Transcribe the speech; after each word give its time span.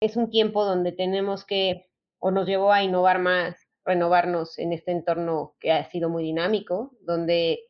Es 0.00 0.16
un 0.16 0.30
tiempo 0.30 0.64
donde 0.64 0.92
tenemos 0.92 1.44
que, 1.44 1.90
o 2.20 2.30
nos 2.30 2.46
llevó 2.46 2.72
a 2.72 2.84
innovar 2.84 3.18
más, 3.18 3.66
renovarnos 3.84 4.56
en 4.60 4.72
este 4.72 4.92
entorno 4.92 5.56
que 5.58 5.72
ha 5.72 5.84
sido 5.90 6.08
muy 6.08 6.22
dinámico, 6.22 6.92
donde 7.00 7.64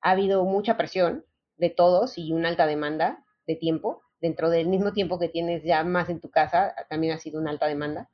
ha 0.00 0.12
habido 0.12 0.44
mucha 0.44 0.76
presión 0.76 1.24
de 1.56 1.70
todos 1.70 2.16
y 2.16 2.32
una 2.32 2.48
alta 2.48 2.66
demanda 2.66 3.24
de 3.48 3.56
tiempo. 3.56 4.02
Dentro 4.20 4.50
del 4.50 4.68
mismo 4.68 4.92
tiempo 4.92 5.18
que 5.18 5.28
tienes 5.28 5.64
ya 5.64 5.82
más 5.82 6.08
en 6.10 6.20
tu 6.20 6.30
casa, 6.30 6.76
también 6.88 7.12
ha 7.12 7.18
sido 7.18 7.40
una 7.40 7.50
alta 7.50 7.66
demanda. 7.66 8.08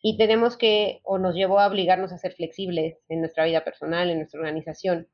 Y 0.00 0.16
tenemos 0.16 0.56
que, 0.56 1.00
o 1.04 1.18
nos 1.18 1.34
llevó 1.34 1.60
a 1.60 1.66
obligarnos 1.66 2.12
a 2.12 2.18
ser 2.18 2.32
flexibles 2.32 2.96
en 3.10 3.20
nuestra 3.20 3.44
vida 3.44 3.64
personal, 3.64 4.08
en 4.08 4.16
nuestra 4.16 4.40
organización, 4.40 5.08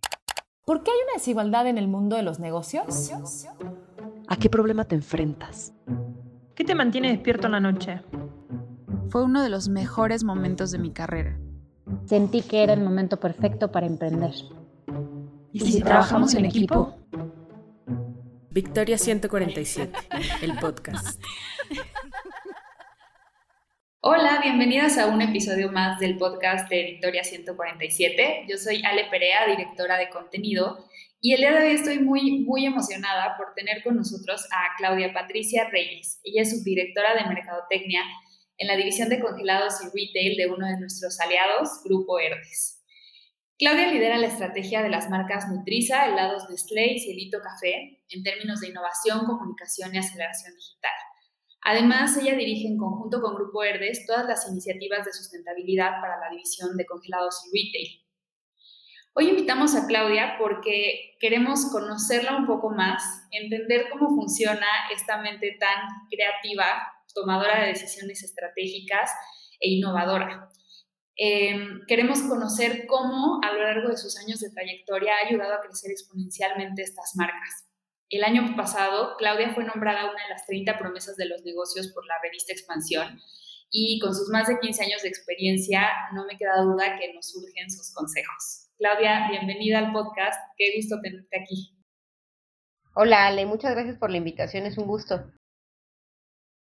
¿Por 0.65 0.83
qué 0.83 0.91
hay 0.91 0.97
una 1.03 1.15
desigualdad 1.15 1.67
en 1.67 1.77
el 1.77 1.89
mundo 1.89 2.15
de 2.15 2.23
los 2.23 2.39
negocios? 2.39 3.11
¿A 4.29 4.37
qué 4.37 4.49
problema 4.49 4.85
te 4.85 4.95
enfrentas? 4.95 5.75
¿Qué 6.55 6.63
te 6.63 6.75
mantiene 6.75 7.09
despierto 7.09 7.47
en 7.47 7.51
la 7.51 7.59
noche? 7.59 7.99
Fue 9.09 9.21
uno 9.21 9.43
de 9.43 9.49
los 9.49 9.67
mejores 9.67 10.23
momentos 10.23 10.71
de 10.71 10.79
mi 10.79 10.91
carrera. 10.91 11.37
Sentí 12.05 12.41
que 12.41 12.63
era 12.63 12.71
el 12.71 12.81
momento 12.81 13.19
perfecto 13.19 13.69
para 13.69 13.85
emprender. 13.85 14.31
¿Y 15.55 15.71
si, 15.71 15.81
trabajamos 15.81 16.33
en 16.35 16.43
equipo? 16.43 16.97
Victoria 18.49 18.97
147, 18.97 19.89
el 20.41 20.57
podcast. 20.59 21.17
Hola, 24.01 24.41
bienvenidas 24.43 24.97
a 24.97 25.07
un 25.07 25.21
episodio 25.21 25.71
más 25.71 25.97
del 26.01 26.17
podcast 26.17 26.69
de 26.69 26.83
Victoria 26.83 27.23
147. 27.23 28.47
Yo 28.49 28.57
soy 28.57 28.83
Ale 28.83 29.05
Perea, 29.09 29.47
directora 29.47 29.97
de 29.97 30.09
contenido, 30.09 30.89
y 31.21 31.31
el 31.35 31.39
día 31.39 31.53
de 31.53 31.67
hoy 31.69 31.75
estoy 31.75 31.99
muy, 31.99 32.41
muy 32.41 32.65
emocionada 32.65 33.37
por 33.37 33.53
tener 33.55 33.81
con 33.81 33.95
nosotros 33.95 34.45
a 34.51 34.75
Claudia 34.77 35.13
Patricia 35.13 35.69
Reyes. 35.69 36.19
Ella 36.25 36.41
es 36.41 36.51
subdirectora 36.51 37.15
de 37.15 37.33
Mercadotecnia 37.33 38.01
en 38.57 38.67
la 38.67 38.75
división 38.75 39.07
de 39.07 39.21
congelados 39.21 39.75
y 39.81 39.85
retail 39.85 40.35
de 40.35 40.47
uno 40.47 40.67
de 40.67 40.81
nuestros 40.81 41.17
aliados, 41.21 41.81
Grupo 41.85 42.19
Herdes. 42.19 42.74
Claudia 43.57 43.87
lidera 43.87 44.17
la 44.17 44.27
estrategia 44.27 44.83
de 44.83 44.89
las 44.89 45.09
marcas 45.09 45.47
Nutriza, 45.47 46.07
Helados 46.07 46.49
Nestlé 46.49 46.93
y 46.93 46.99
Cielito 46.99 47.39
Café 47.41 48.03
en 48.09 48.21
términos 48.21 48.59
de 48.59 48.67
innovación, 48.67 49.25
comunicación 49.25 49.95
y 49.95 49.97
aceleración 49.97 50.53
digital. 50.55 50.91
Además, 51.61 52.17
ella 52.17 52.35
dirige 52.35 52.67
en 52.67 52.77
conjunto 52.77 53.21
con 53.21 53.33
Grupo 53.35 53.63
Herdes 53.63 54.05
todas 54.05 54.27
las 54.27 54.45
iniciativas 54.49 55.05
de 55.05 55.13
sustentabilidad 55.13 56.01
para 56.01 56.19
la 56.19 56.29
división 56.31 56.75
de 56.75 56.85
congelados 56.85 57.43
y 57.45 57.57
retail. 57.57 58.05
Hoy 59.13 59.29
invitamos 59.29 59.73
a 59.73 59.87
Claudia 59.87 60.35
porque 60.37 61.15
queremos 61.21 61.71
conocerla 61.71 62.35
un 62.35 62.45
poco 62.45 62.71
más, 62.71 63.03
entender 63.31 63.85
cómo 63.89 64.09
funciona 64.09 64.67
esta 64.93 65.21
mente 65.21 65.55
tan 65.57 65.87
creativa 66.11 66.65
tomadora 67.13 67.61
de 67.61 67.67
decisiones 67.67 68.21
estratégicas 68.21 69.09
e 69.61 69.69
innovadora. 69.69 70.49
Em, 71.17 71.85
queremos 71.87 72.21
conocer 72.23 72.85
cómo 72.87 73.39
a 73.41 73.53
lo 73.53 73.63
largo 73.63 73.89
de 73.89 73.97
sus 73.97 74.17
años 74.17 74.41
de 74.41 74.49
trayectoria 74.49 75.13
ha 75.13 75.27
ayudado 75.27 75.53
a 75.53 75.61
crecer 75.61 75.91
exponencialmente 75.91 76.81
estas 76.81 77.15
marcas. 77.15 77.65
El 78.09 78.23
año 78.23 78.55
pasado, 78.55 79.15
Claudia 79.17 79.53
fue 79.53 79.63
nombrada 79.63 80.11
una 80.11 80.23
de 80.23 80.29
las 80.29 80.45
30 80.45 80.77
promesas 80.77 81.15
de 81.15 81.27
los 81.27 81.43
negocios 81.43 81.87
por 81.93 82.05
la 82.05 82.15
revista 82.21 82.53
Expansión 82.53 83.19
y 83.71 83.99
con 83.99 84.13
sus 84.13 84.29
más 84.29 84.47
de 84.47 84.59
15 84.59 84.83
años 84.83 85.01
de 85.01 85.09
experiencia, 85.09 85.89
no 86.13 86.25
me 86.25 86.37
queda 86.37 86.61
duda 86.61 86.97
que 86.99 87.13
nos 87.13 87.29
surgen 87.29 87.69
sus 87.69 87.93
consejos. 87.93 88.69
Claudia, 88.77 89.27
bienvenida 89.29 89.79
al 89.79 89.91
podcast. 89.91 90.39
Qué 90.57 90.75
gusto 90.75 90.99
tenerte 91.01 91.39
aquí. 91.41 91.75
Hola 92.93 93.27
Ale, 93.27 93.45
muchas 93.45 93.73
gracias 93.73 93.97
por 93.97 94.11
la 94.11 94.17
invitación, 94.17 94.65
es 94.65 94.77
un 94.77 94.87
gusto. 94.87 95.31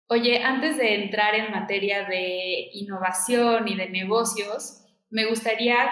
Oye, 0.07 0.43
antes 0.43 0.77
de 0.77 1.03
entrar 1.03 1.33
en 1.33 1.51
materia 1.51 2.07
de 2.07 2.69
innovación 2.73 3.67
y 3.67 3.75
de 3.75 3.89
negocios, 3.89 4.85
me 5.09 5.25
gustaría 5.25 5.89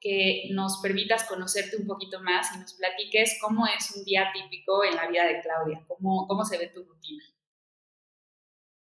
que 0.00 0.48
nos 0.52 0.78
permitas 0.80 1.24
conocerte 1.24 1.76
un 1.76 1.86
poquito 1.86 2.20
más 2.20 2.54
y 2.54 2.60
nos 2.60 2.74
platiques 2.74 3.38
cómo 3.40 3.66
es 3.66 3.96
un 3.96 4.04
día 4.04 4.30
típico 4.32 4.84
en 4.84 4.94
la 4.94 5.08
vida 5.08 5.24
de 5.24 5.40
Claudia, 5.40 5.84
cómo, 5.88 6.28
cómo 6.28 6.44
se 6.44 6.58
ve 6.58 6.68
tu 6.68 6.84
rutina. 6.84 7.24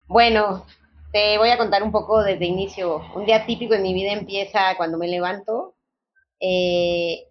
Bueno, 0.06 0.68
te 1.12 1.40
voy 1.40 1.50
a 1.50 1.58
contar 1.58 1.82
un 1.82 1.92
poco 1.92 2.22
desde 2.22 2.46
inicio. 2.46 3.02
Un 3.16 3.26
día 3.26 3.48
típico 3.48 3.74
en 3.74 3.82
mi 3.82 3.96
vida 3.96 4.14
empieza 4.14 4.78
cuando 4.78 5.00
me 5.00 5.08
levanto. 5.08 5.76
Eh, 6.40 7.30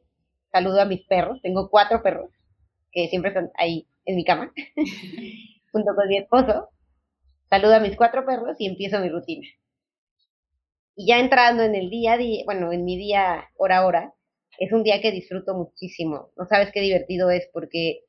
saludo 0.50 0.80
a 0.80 0.84
mis 0.84 1.06
perros. 1.06 1.40
Tengo 1.42 1.70
cuatro 1.70 2.02
perros 2.02 2.28
que 2.90 3.06
siempre 3.06 3.28
están 3.30 3.52
ahí 3.56 3.86
en 4.04 4.16
mi 4.16 4.24
cama, 4.24 4.52
junto 5.72 5.94
con 5.94 6.08
mi 6.08 6.18
esposo 6.18 6.70
saludo 7.48 7.74
a 7.74 7.80
mis 7.80 7.96
cuatro 7.96 8.24
perros 8.24 8.56
y 8.58 8.66
empiezo 8.66 9.00
mi 9.00 9.08
rutina. 9.08 9.46
Y 10.96 11.08
ya 11.08 11.18
entrando 11.18 11.62
en 11.62 11.74
el 11.74 11.90
día, 11.90 12.16
bueno, 12.46 12.72
en 12.72 12.84
mi 12.84 12.96
día 12.96 13.48
hora 13.56 13.78
a 13.78 13.86
hora, 13.86 14.14
es 14.58 14.72
un 14.72 14.82
día 14.82 15.00
que 15.00 15.10
disfruto 15.10 15.54
muchísimo. 15.54 16.30
No 16.36 16.46
sabes 16.46 16.70
qué 16.72 16.80
divertido 16.80 17.30
es 17.30 17.48
porque 17.52 18.00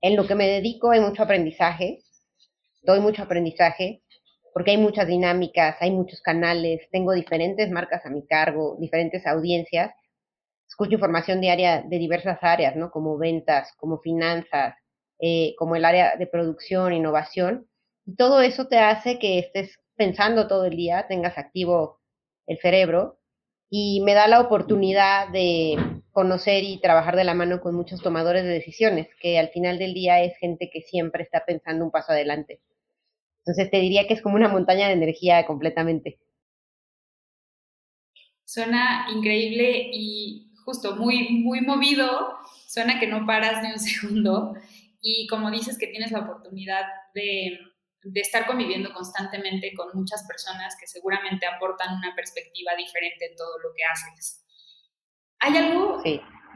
en 0.00 0.16
lo 0.16 0.26
que 0.26 0.34
me 0.34 0.46
dedico 0.46 0.90
hay 0.90 1.00
mucho 1.00 1.22
aprendizaje, 1.22 2.00
doy 2.82 3.00
mucho 3.00 3.22
aprendizaje, 3.22 4.02
porque 4.52 4.70
hay 4.72 4.76
muchas 4.76 5.08
dinámicas, 5.08 5.76
hay 5.80 5.90
muchos 5.90 6.20
canales, 6.20 6.88
tengo 6.92 7.12
diferentes 7.12 7.70
marcas 7.70 8.06
a 8.06 8.10
mi 8.10 8.24
cargo, 8.24 8.76
diferentes 8.78 9.26
audiencias, 9.26 9.92
escucho 10.68 10.92
información 10.92 11.40
diaria 11.40 11.82
de 11.82 11.98
diversas 11.98 12.38
áreas, 12.42 12.76
¿no? 12.76 12.90
Como 12.90 13.18
ventas, 13.18 13.72
como 13.78 13.98
finanzas, 13.98 14.76
eh, 15.18 15.54
como 15.58 15.74
el 15.74 15.84
área 15.84 16.16
de 16.16 16.26
producción, 16.26 16.92
innovación, 16.92 17.66
y 18.06 18.16
todo 18.16 18.40
eso 18.40 18.66
te 18.66 18.78
hace 18.78 19.18
que 19.18 19.38
estés 19.38 19.78
pensando 19.96 20.46
todo 20.48 20.64
el 20.64 20.76
día, 20.76 21.06
tengas 21.08 21.38
activo 21.38 22.00
el 22.46 22.58
cerebro 22.58 23.18
y 23.70 24.02
me 24.02 24.14
da 24.14 24.28
la 24.28 24.40
oportunidad 24.40 25.28
de 25.28 25.76
conocer 26.12 26.62
y 26.64 26.80
trabajar 26.80 27.16
de 27.16 27.24
la 27.24 27.34
mano 27.34 27.60
con 27.60 27.74
muchos 27.74 28.02
tomadores 28.02 28.44
de 28.44 28.50
decisiones, 28.50 29.08
que 29.20 29.38
al 29.38 29.48
final 29.48 29.78
del 29.78 29.94
día 29.94 30.22
es 30.22 30.36
gente 30.38 30.70
que 30.72 30.82
siempre 30.82 31.24
está 31.24 31.44
pensando 31.44 31.84
un 31.84 31.90
paso 31.90 32.12
adelante. 32.12 32.60
Entonces 33.40 33.70
te 33.70 33.80
diría 33.80 34.06
que 34.06 34.14
es 34.14 34.22
como 34.22 34.36
una 34.36 34.48
montaña 34.48 34.86
de 34.86 34.94
energía 34.94 35.44
completamente. 35.46 36.20
Suena 38.44 39.06
increíble 39.12 39.90
y 39.92 40.52
justo 40.64 40.96
muy, 40.96 41.30
muy 41.30 41.60
movido. 41.60 42.06
Suena 42.68 43.00
que 43.00 43.06
no 43.06 43.26
paras 43.26 43.62
ni 43.62 43.72
un 43.72 43.78
segundo. 43.80 44.54
Y 45.00 45.26
como 45.26 45.50
dices 45.50 45.78
que 45.78 45.88
tienes 45.88 46.12
la 46.12 46.20
oportunidad 46.20 46.84
de 47.14 47.58
de 48.04 48.20
estar 48.20 48.46
conviviendo 48.46 48.92
constantemente 48.92 49.72
con 49.74 49.88
muchas 49.94 50.24
personas 50.26 50.76
que 50.78 50.86
seguramente 50.86 51.46
aportan 51.46 51.96
una 51.96 52.14
perspectiva 52.14 52.72
diferente 52.76 53.30
en 53.30 53.36
todo 53.36 53.58
lo 53.58 53.70
que 53.74 53.82
haces. 53.84 54.44
¿Hay 55.40 55.56
algo 55.56 56.02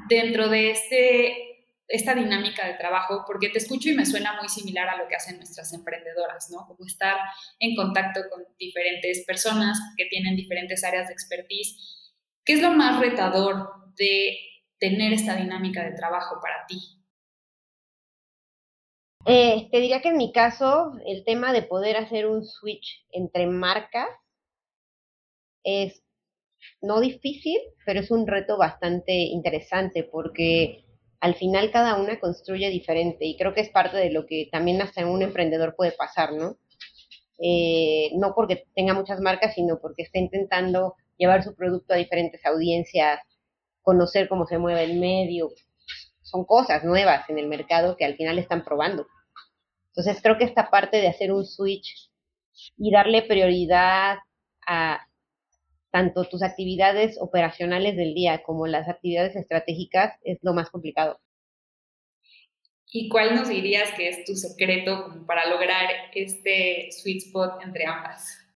dentro 0.09 0.49
de 0.49 0.71
este, 0.71 1.67
esta 1.89 2.15
dinámica 2.15 2.67
de 2.67 2.75
trabajo? 2.75 3.25
Porque 3.27 3.49
te 3.49 3.59
escucho 3.59 3.89
y 3.89 3.95
me 3.95 4.07
suena 4.07 4.39
muy 4.39 4.49
similar 4.49 4.89
a 4.89 4.97
lo 4.97 5.09
que 5.09 5.17
hacen 5.17 5.37
nuestras 5.37 5.73
emprendedoras, 5.73 6.51
¿no? 6.51 6.67
Como 6.67 6.87
estar 6.87 7.17
en 7.59 7.75
contacto 7.75 8.21
con 8.31 8.45
diferentes 8.59 9.25
personas 9.27 9.79
que 9.97 10.07
tienen 10.07 10.37
diferentes 10.37 10.85
áreas 10.85 11.09
de 11.09 11.15
expertise. 11.15 12.15
¿Qué 12.45 12.55
es 12.55 12.63
lo 12.63 12.73
más 12.73 13.01
retador 13.01 13.95
de 13.97 14.39
tener 14.79 15.13
esta 15.13 15.35
dinámica 15.37 15.85
de 15.85 15.97
trabajo 15.97 16.41
para 16.41 16.67
ti? 16.67 16.98
Eh, 19.31 19.69
te 19.71 19.81
diría 19.81 20.01
que 20.01 20.09
en 20.09 20.17
mi 20.17 20.33
caso, 20.33 20.95
el 21.05 21.23
tema 21.23 21.53
de 21.53 21.61
poder 21.61 21.99
hacer 21.99 22.27
un 22.27 22.47
switch 22.47 23.05
entre 23.11 23.47
marcas 23.47 24.09
es 25.63 26.03
no 26.81 26.99
difícil, 26.99 27.59
pero 27.85 28.01
es 28.01 28.11
un 28.11 28.27
reto 28.27 28.57
bastante 28.57 29.13
interesante 29.13 30.03
porque 30.03 30.83
al 31.21 31.35
final 31.35 31.71
cada 31.71 31.97
una 31.97 32.19
construye 32.21 32.71
diferente 32.71 33.27
y 33.27 33.37
creo 33.37 33.53
que 33.53 33.61
es 33.61 33.69
parte 33.69 33.99
de 33.99 34.11
lo 34.11 34.25
que 34.25 34.49
también 34.51 34.81
hasta 34.81 35.07
un 35.07 35.21
emprendedor 35.21 35.77
puede 35.77 35.93
pasar, 35.93 36.33
¿no? 36.33 36.57
Eh, 37.39 38.13
no 38.17 38.35
porque 38.35 38.65
tenga 38.75 38.95
muchas 38.95 39.21
marcas, 39.21 39.55
sino 39.55 39.79
porque 39.79 40.05
está 40.05 40.19
intentando 40.21 40.95
llevar 41.19 41.45
su 41.45 41.55
producto 41.55 41.93
a 41.93 41.99
diferentes 41.99 42.47
audiencias, 42.47 43.21
conocer 43.83 44.27
cómo 44.27 44.47
se 44.47 44.57
mueve 44.57 44.85
el 44.85 44.99
medio. 44.99 45.51
Son 46.23 46.47
cosas 46.47 46.83
nuevas 46.83 47.29
en 47.29 47.39
el 47.39 47.47
mercado 47.47 47.95
que 47.99 48.07
al 48.07 48.17
final 48.17 48.39
están 48.39 48.65
probando. 48.65 49.07
Entonces 49.89 50.23
creo 50.23 50.39
que 50.39 50.45
esta 50.45 50.71
parte 50.71 50.99
de 50.99 51.09
hacer 51.09 51.33
un 51.33 51.45
switch 51.45 52.11
y 52.77 52.91
darle 52.91 53.23
prioridad 53.23 54.19
a 54.67 55.07
tanto 55.91 56.25
tus 56.25 56.43
actividades 56.43 57.19
operacionales 57.21 57.97
del 57.97 58.15
día 58.15 58.43
como 58.43 58.67
las 58.67 58.89
actividades 58.89 59.37
estratégicas 59.37 60.19
es 60.23 60.39
lo 60.43 60.55
más 60.55 60.71
complicado. 60.71 61.19
¿Y 62.91 63.09
cuál 63.09 63.35
nos 63.35 63.49
dirías 63.49 63.93
que 63.93 64.09
es 64.09 64.25
tu 64.25 64.35
secreto 64.35 65.05
como 65.05 65.27
para 65.27 65.49
lograr 65.49 65.89
este 66.15 66.91
sweet 66.91 67.19
spot 67.27 67.63
entre 67.63 67.87
ambas? 67.87 68.49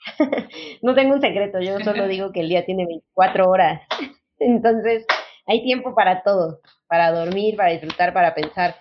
no 0.82 0.94
tengo 0.94 1.14
un 1.14 1.20
secreto, 1.20 1.60
yo 1.60 1.78
solo 1.80 2.08
digo 2.08 2.32
que 2.32 2.40
el 2.40 2.48
día 2.48 2.64
tiene 2.64 2.86
24 2.86 3.48
horas. 3.48 3.82
Entonces, 4.38 5.06
hay 5.46 5.62
tiempo 5.62 5.94
para 5.94 6.22
todo, 6.22 6.60
para 6.88 7.12
dormir, 7.12 7.56
para 7.56 7.72
disfrutar, 7.72 8.12
para 8.12 8.34
pensar. 8.34 8.74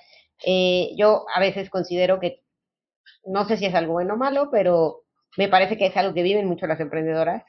Eh, 0.46 0.92
yo 0.98 1.26
a 1.34 1.40
veces 1.40 1.70
considero 1.70 2.20
que, 2.20 2.44
no 3.26 3.46
sé 3.48 3.58
si 3.58 3.66
es 3.66 3.76
algo 3.76 3.94
bueno 3.94 4.14
o 4.14 4.18
malo, 4.18 4.50
pero 4.52 5.04
me 5.38 5.48
parece 5.48 5.78
que 5.78 5.88
es 5.88 5.98
algo 5.98 6.14
que 6.14 6.24
viven 6.24 6.48
mucho 6.48 6.68
las 6.68 6.80
emprendedoras, 6.80 7.44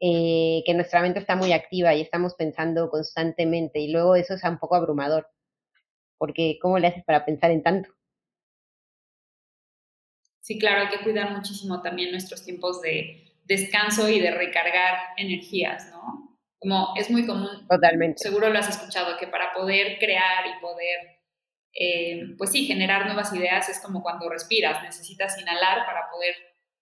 eh, 0.00 0.62
que 0.66 0.74
nuestra 0.74 1.00
mente 1.00 1.20
está 1.20 1.36
muy 1.36 1.52
activa 1.52 1.94
y 1.94 2.00
estamos 2.00 2.34
pensando 2.34 2.90
constantemente 2.90 3.78
y 3.78 3.92
luego 3.92 4.16
eso 4.16 4.34
es 4.34 4.42
un 4.44 4.58
poco 4.58 4.74
abrumador 4.74 5.28
porque 6.22 6.56
¿cómo 6.62 6.78
le 6.78 6.86
haces 6.86 7.02
para 7.02 7.24
pensar 7.24 7.50
en 7.50 7.64
tanto? 7.64 7.90
Sí, 10.40 10.56
claro, 10.56 10.82
hay 10.82 10.88
que 10.88 11.02
cuidar 11.02 11.32
muchísimo 11.32 11.82
también 11.82 12.12
nuestros 12.12 12.44
tiempos 12.44 12.80
de 12.80 13.34
descanso 13.42 14.08
y 14.08 14.20
de 14.20 14.30
recargar 14.30 14.98
energías, 15.16 15.90
¿no? 15.90 16.38
Como 16.60 16.94
es 16.94 17.10
muy 17.10 17.26
común. 17.26 17.66
Totalmente. 17.68 18.18
Seguro 18.18 18.50
lo 18.50 18.58
has 18.60 18.68
escuchado, 18.68 19.16
que 19.18 19.26
para 19.26 19.52
poder 19.52 19.98
crear 19.98 20.46
y 20.46 20.60
poder, 20.60 21.21
eh, 21.74 22.34
pues 22.36 22.50
sí, 22.50 22.66
generar 22.66 23.06
nuevas 23.06 23.32
ideas 23.34 23.68
es 23.68 23.80
como 23.80 24.02
cuando 24.02 24.28
respiras, 24.28 24.82
necesitas 24.82 25.38
inhalar 25.40 25.86
para 25.86 26.10
poder 26.10 26.34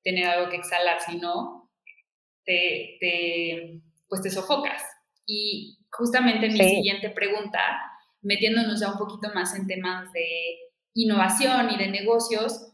tener 0.02 0.26
algo 0.26 0.50
que 0.50 0.56
exhalar, 0.56 1.00
si 1.00 1.19
no, 1.19 1.70
te, 2.44 2.96
te, 3.00 3.81
pues 4.08 4.22
te 4.22 4.31
sofocas. 4.31 4.82
Y 5.26 5.78
justamente 5.90 6.48
mi 6.48 6.58
siguiente 6.58 7.10
pregunta 7.10 7.60
metiéndonos 8.22 8.81
ya 8.81 8.90
un 8.92 8.98
poquito 8.98 9.32
más 9.34 9.54
en 9.54 9.66
temas 9.66 10.12
de 10.12 10.58
innovación 10.94 11.70
y 11.70 11.78
de 11.78 11.88
negocios, 11.88 12.72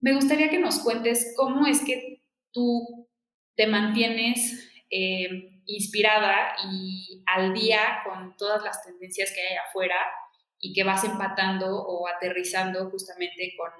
me 0.00 0.14
gustaría 0.14 0.50
que 0.50 0.58
nos 0.58 0.80
cuentes 0.80 1.32
cómo 1.36 1.66
es 1.66 1.84
que 1.84 2.22
tú 2.52 3.08
te 3.56 3.66
mantienes 3.66 4.70
eh, 4.90 5.60
inspirada 5.66 6.56
y 6.70 7.22
al 7.26 7.54
día 7.54 8.00
con 8.04 8.36
todas 8.36 8.62
las 8.64 8.82
tendencias 8.84 9.32
que 9.32 9.40
hay 9.40 9.56
afuera 9.56 9.96
y 10.64 10.72
que 10.72 10.82
vas 10.82 11.04
empatando 11.04 11.76
o 11.76 12.08
aterrizando 12.08 12.88
justamente 12.90 13.54
con, 13.58 13.70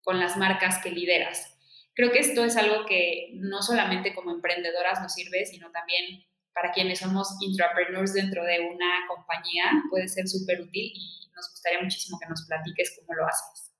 con 0.00 0.20
las 0.20 0.36
marcas 0.36 0.80
que 0.80 0.90
lideras. 0.90 1.58
Creo 1.92 2.12
que 2.12 2.20
esto 2.20 2.44
es 2.44 2.56
algo 2.56 2.86
que 2.86 3.30
no 3.34 3.62
solamente 3.62 4.14
como 4.14 4.30
emprendedoras 4.30 5.02
nos 5.02 5.12
sirve, 5.12 5.44
sino 5.44 5.72
también 5.72 6.24
para 6.54 6.70
quienes 6.70 7.00
somos 7.00 7.36
intrapreneurs 7.40 8.14
dentro 8.14 8.44
de 8.44 8.60
una 8.60 9.08
compañía 9.08 9.64
puede 9.90 10.06
ser 10.06 10.28
súper 10.28 10.60
útil 10.60 10.92
y 10.94 11.30
nos 11.34 11.50
gustaría 11.50 11.82
muchísimo 11.82 12.16
que 12.20 12.28
nos 12.28 12.46
platiques 12.46 12.96
cómo 13.00 13.14
lo 13.14 13.26
haces. 13.26 13.72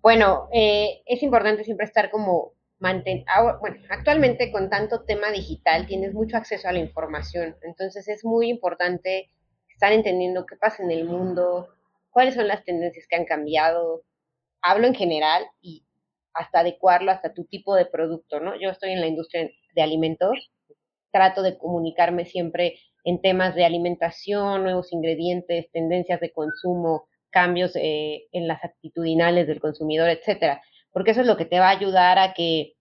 Bueno, 0.00 0.48
eh, 0.54 1.02
es 1.04 1.22
importante 1.22 1.64
siempre 1.64 1.84
estar 1.84 2.10
como 2.10 2.54
manten 2.78 3.26
bueno, 3.60 3.76
actualmente 3.90 4.50
con 4.50 4.70
tanto 4.70 5.04
tema 5.04 5.30
digital 5.32 5.86
tienes 5.86 6.14
mucho 6.14 6.36
acceso 6.38 6.68
a 6.68 6.72
la 6.72 6.78
información, 6.78 7.56
entonces 7.62 8.08
es 8.08 8.24
muy 8.24 8.48
importante 8.48 9.30
estar 9.76 9.92
entendiendo 9.92 10.46
qué 10.46 10.56
pasa 10.56 10.82
en 10.82 10.90
el 10.90 11.04
mundo, 11.04 11.68
cuáles 12.10 12.34
son 12.34 12.48
las 12.48 12.64
tendencias 12.64 13.06
que 13.06 13.16
han 13.16 13.26
cambiado. 13.26 14.04
Hablo 14.62 14.86
en 14.86 14.94
general 14.94 15.44
y 15.60 15.84
hasta 16.32 16.60
adecuarlo 16.60 17.12
hasta 17.12 17.34
tu 17.34 17.44
tipo 17.44 17.74
de 17.74 17.84
producto, 17.84 18.40
¿no? 18.40 18.58
Yo 18.58 18.70
estoy 18.70 18.92
en 18.92 19.02
la 19.02 19.06
industria 19.06 19.50
de 19.74 19.82
alimentos 19.82 20.50
trato 21.12 21.42
de 21.42 21.56
comunicarme 21.56 22.24
siempre 22.24 22.78
en 23.04 23.20
temas 23.20 23.54
de 23.54 23.64
alimentación, 23.64 24.64
nuevos 24.64 24.92
ingredientes, 24.92 25.70
tendencias 25.72 26.20
de 26.20 26.32
consumo, 26.32 27.08
cambios 27.30 27.76
eh, 27.76 28.26
en 28.32 28.48
las 28.48 28.64
actitudinales 28.64 29.46
del 29.46 29.60
consumidor, 29.60 30.08
etcétera, 30.08 30.62
porque 30.90 31.12
eso 31.12 31.20
es 31.20 31.26
lo 31.26 31.36
que 31.36 31.44
te 31.44 31.58
va 31.58 31.68
a 31.68 31.78
ayudar 31.78 32.18
a 32.18 32.34
que, 32.34 32.74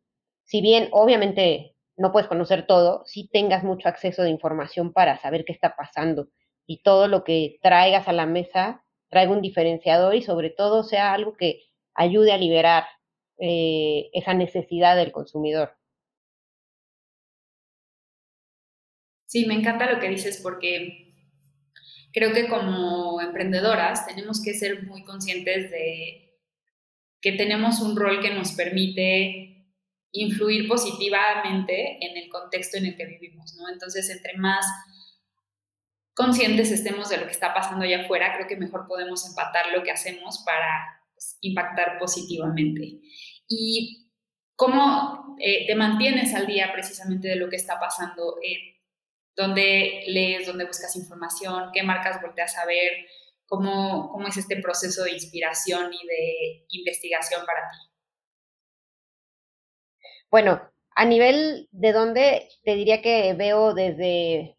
si 0.43 0.61
bien 0.61 0.89
obviamente 0.91 1.75
no 1.97 2.11
puedes 2.11 2.27
conocer 2.27 2.65
todo, 2.67 3.03
sí 3.05 3.29
tengas 3.31 3.63
mucho 3.63 3.87
acceso 3.87 4.23
de 4.23 4.29
información 4.29 4.91
para 4.91 5.17
saber 5.17 5.45
qué 5.45 5.53
está 5.53 5.75
pasando 5.75 6.27
y 6.65 6.81
todo 6.81 7.07
lo 7.07 7.23
que 7.23 7.59
traigas 7.61 8.07
a 8.07 8.13
la 8.13 8.25
mesa 8.25 8.83
traiga 9.09 9.31
un 9.31 9.41
diferenciador 9.41 10.15
y 10.15 10.21
sobre 10.21 10.49
todo 10.49 10.83
sea 10.83 11.13
algo 11.13 11.37
que 11.37 11.61
ayude 11.93 12.31
a 12.31 12.37
liberar 12.37 12.85
eh, 13.37 14.09
esa 14.13 14.33
necesidad 14.33 14.95
del 14.95 15.11
consumidor. 15.11 15.77
Sí, 19.25 19.45
me 19.45 19.53
encanta 19.53 19.91
lo 19.91 19.99
que 19.99 20.09
dices 20.09 20.39
porque 20.41 21.13
creo 22.13 22.33
que 22.33 22.47
como 22.47 23.19
emprendedoras 23.19 24.07
tenemos 24.07 24.41
que 24.41 24.53
ser 24.53 24.83
muy 24.83 25.03
conscientes 25.03 25.69
de 25.71 26.39
que 27.21 27.33
tenemos 27.33 27.81
un 27.81 27.95
rol 27.95 28.21
que 28.21 28.33
nos 28.33 28.53
permite 28.53 29.55
influir 30.11 30.67
positivamente 30.67 31.97
en 32.05 32.17
el 32.17 32.29
contexto 32.29 32.77
en 32.77 32.85
el 32.85 32.95
que 32.95 33.05
vivimos, 33.05 33.55
¿no? 33.55 33.67
Entonces, 33.67 34.09
entre 34.09 34.37
más 34.37 34.65
conscientes 36.15 36.71
estemos 36.71 37.09
de 37.09 37.17
lo 37.17 37.25
que 37.25 37.33
está 37.33 37.53
pasando 37.53 37.85
allá 37.85 38.03
afuera, 38.03 38.33
creo 38.35 38.47
que 38.47 38.55
mejor 38.55 38.87
podemos 38.87 39.27
empatar 39.27 39.65
lo 39.75 39.83
que 39.83 39.91
hacemos 39.91 40.43
para 40.45 41.01
pues, 41.13 41.37
impactar 41.41 41.99
positivamente. 41.99 43.01
Y 43.47 44.09
cómo 44.55 45.35
eh, 45.39 45.67
te 45.67 45.75
mantienes 45.75 46.33
al 46.33 46.47
día 46.47 46.71
precisamente 46.73 47.27
de 47.27 47.35
lo 47.35 47.49
que 47.49 47.57
está 47.57 47.79
pasando. 47.79 48.37
Eh, 48.41 48.75
dónde 49.35 50.05
lees, 50.07 50.47
dónde 50.47 50.65
buscas 50.65 50.95
información, 50.95 51.69
qué 51.73 51.83
marcas 51.83 52.21
volteas 52.21 52.57
a 52.57 52.65
ver, 52.65 52.91
cómo, 53.45 54.09
cómo 54.09 54.27
es 54.27 54.37
este 54.37 54.61
proceso 54.61 55.03
de 55.03 55.11
inspiración 55.11 55.93
y 55.93 56.07
de 56.07 56.65
investigación 56.69 57.45
para 57.45 57.69
ti. 57.69 57.77
Bueno, 60.31 60.61
a 60.95 61.05
nivel 61.05 61.67
de 61.71 61.91
dónde 61.91 62.49
te 62.63 62.75
diría 62.75 63.01
que 63.01 63.33
veo 63.33 63.73
desde 63.73 64.54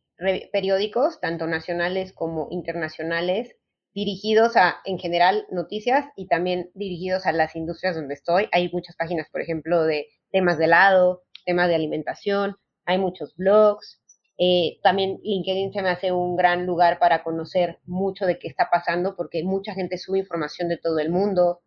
periódicos, 0.52 1.20
tanto 1.20 1.46
nacionales 1.46 2.12
como 2.12 2.48
internacionales, 2.50 3.56
dirigidos 3.94 4.56
a, 4.56 4.76
en 4.84 4.98
general, 4.98 5.46
noticias 5.50 6.06
y 6.16 6.28
también 6.28 6.70
dirigidos 6.74 7.26
a 7.26 7.32
las 7.32 7.56
industrias 7.56 7.96
donde 7.96 8.14
estoy. 8.14 8.48
Hay 8.52 8.70
muchas 8.72 8.96
páginas, 8.96 9.28
por 9.30 9.40
ejemplo, 9.40 9.84
de 9.84 10.06
temas 10.30 10.58
de 10.58 10.66
helado, 10.66 11.22
temas 11.44 11.68
de 11.68 11.76
alimentación, 11.76 12.56
hay 12.84 12.98
muchos 12.98 13.34
blogs, 13.36 14.00
eh, 14.38 14.78
también 14.82 15.18
LinkedIn 15.22 15.72
se 15.72 15.80
me 15.80 15.88
hace 15.88 16.12
un 16.12 16.36
gran 16.36 16.66
lugar 16.66 16.98
para 16.98 17.22
conocer 17.22 17.78
mucho 17.86 18.26
de 18.26 18.38
qué 18.38 18.48
está 18.48 18.68
pasando 18.70 19.16
porque 19.16 19.42
mucha 19.42 19.72
gente 19.72 19.96
sube 19.96 20.18
información 20.18 20.68
de 20.68 20.76
todo 20.76 20.98
el 20.98 21.10
mundo. 21.10 21.62